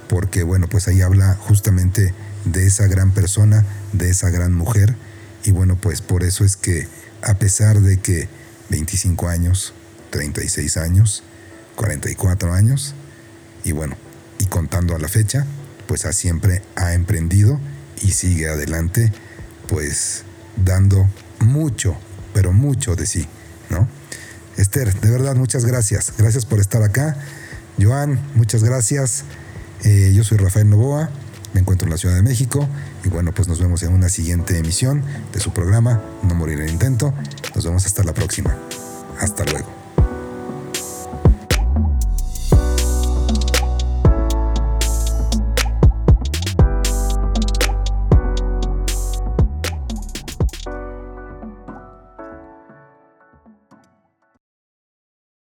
porque, 0.10 0.44
bueno, 0.44 0.68
pues 0.68 0.88
ahí 0.88 1.02
habla 1.02 1.36
justamente 1.36 2.14
de 2.52 2.66
esa 2.66 2.88
gran 2.88 3.12
persona, 3.12 3.66
de 3.94 4.10
esa 4.10 4.30
gran 4.30 4.54
mujer. 4.54 4.96
Y 5.44 5.52
bueno, 5.52 5.78
pues 5.80 6.02
por 6.02 6.24
eso 6.24 6.44
es 6.44 6.58
que 6.58 6.88
a 7.22 7.36
pesar 7.36 7.82
de 7.82 7.98
que 8.00 8.28
25 8.70 9.28
años, 9.28 9.74
36 10.12 10.78
años, 10.78 11.24
44 11.76 12.54
años, 12.54 12.96
y 13.64 13.72
bueno, 13.72 13.96
y 14.40 14.46
contando 14.46 14.96
a 14.96 15.00
la 15.00 15.08
fecha, 15.08 15.46
pues 15.88 16.06
ha 16.06 16.14
siempre 16.14 16.62
ha 16.76 16.94
emprendido 16.94 17.60
y 18.02 18.12
sigue 18.12 18.50
adelante, 18.50 19.12
pues 19.68 20.24
dando 20.56 21.10
mucho, 21.40 21.98
pero 22.34 22.54
mucho 22.54 22.96
de 22.96 23.06
sí, 23.06 23.28
¿no? 23.70 23.88
Esther, 24.58 24.94
de 25.00 25.12
verdad, 25.12 25.36
muchas 25.36 25.66
gracias. 25.66 26.14
Gracias 26.18 26.46
por 26.46 26.60
estar 26.60 26.82
acá. 26.82 27.16
Joan, 27.80 28.20
muchas 28.34 28.64
gracias. 28.64 29.24
Eh, 29.84 30.12
yo 30.16 30.24
soy 30.24 30.40
Rafael 30.40 30.68
Novoa. 30.68 31.12
Me 31.58 31.62
encuentro 31.62 31.88
en 31.88 31.92
la 31.92 31.98
Ciudad 31.98 32.14
de 32.14 32.22
México 32.22 32.68
y 33.04 33.10
bueno, 33.10 33.32
pues 33.32 33.48
nos 33.48 33.60
vemos 33.60 33.82
en 33.82 33.92
una 33.92 34.10
siguiente 34.10 34.60
emisión 34.60 35.04
de 35.34 35.40
su 35.40 35.50
programa 35.54 36.04
No 36.22 36.36
Morir 36.36 36.62
en 36.62 36.70
Intento. 36.70 37.16
Nos 37.56 37.66
vemos 37.66 37.84
hasta 37.84 38.04
la 38.04 38.14
próxima. 38.14 38.56
Hasta 39.20 39.44
luego. 39.46 39.77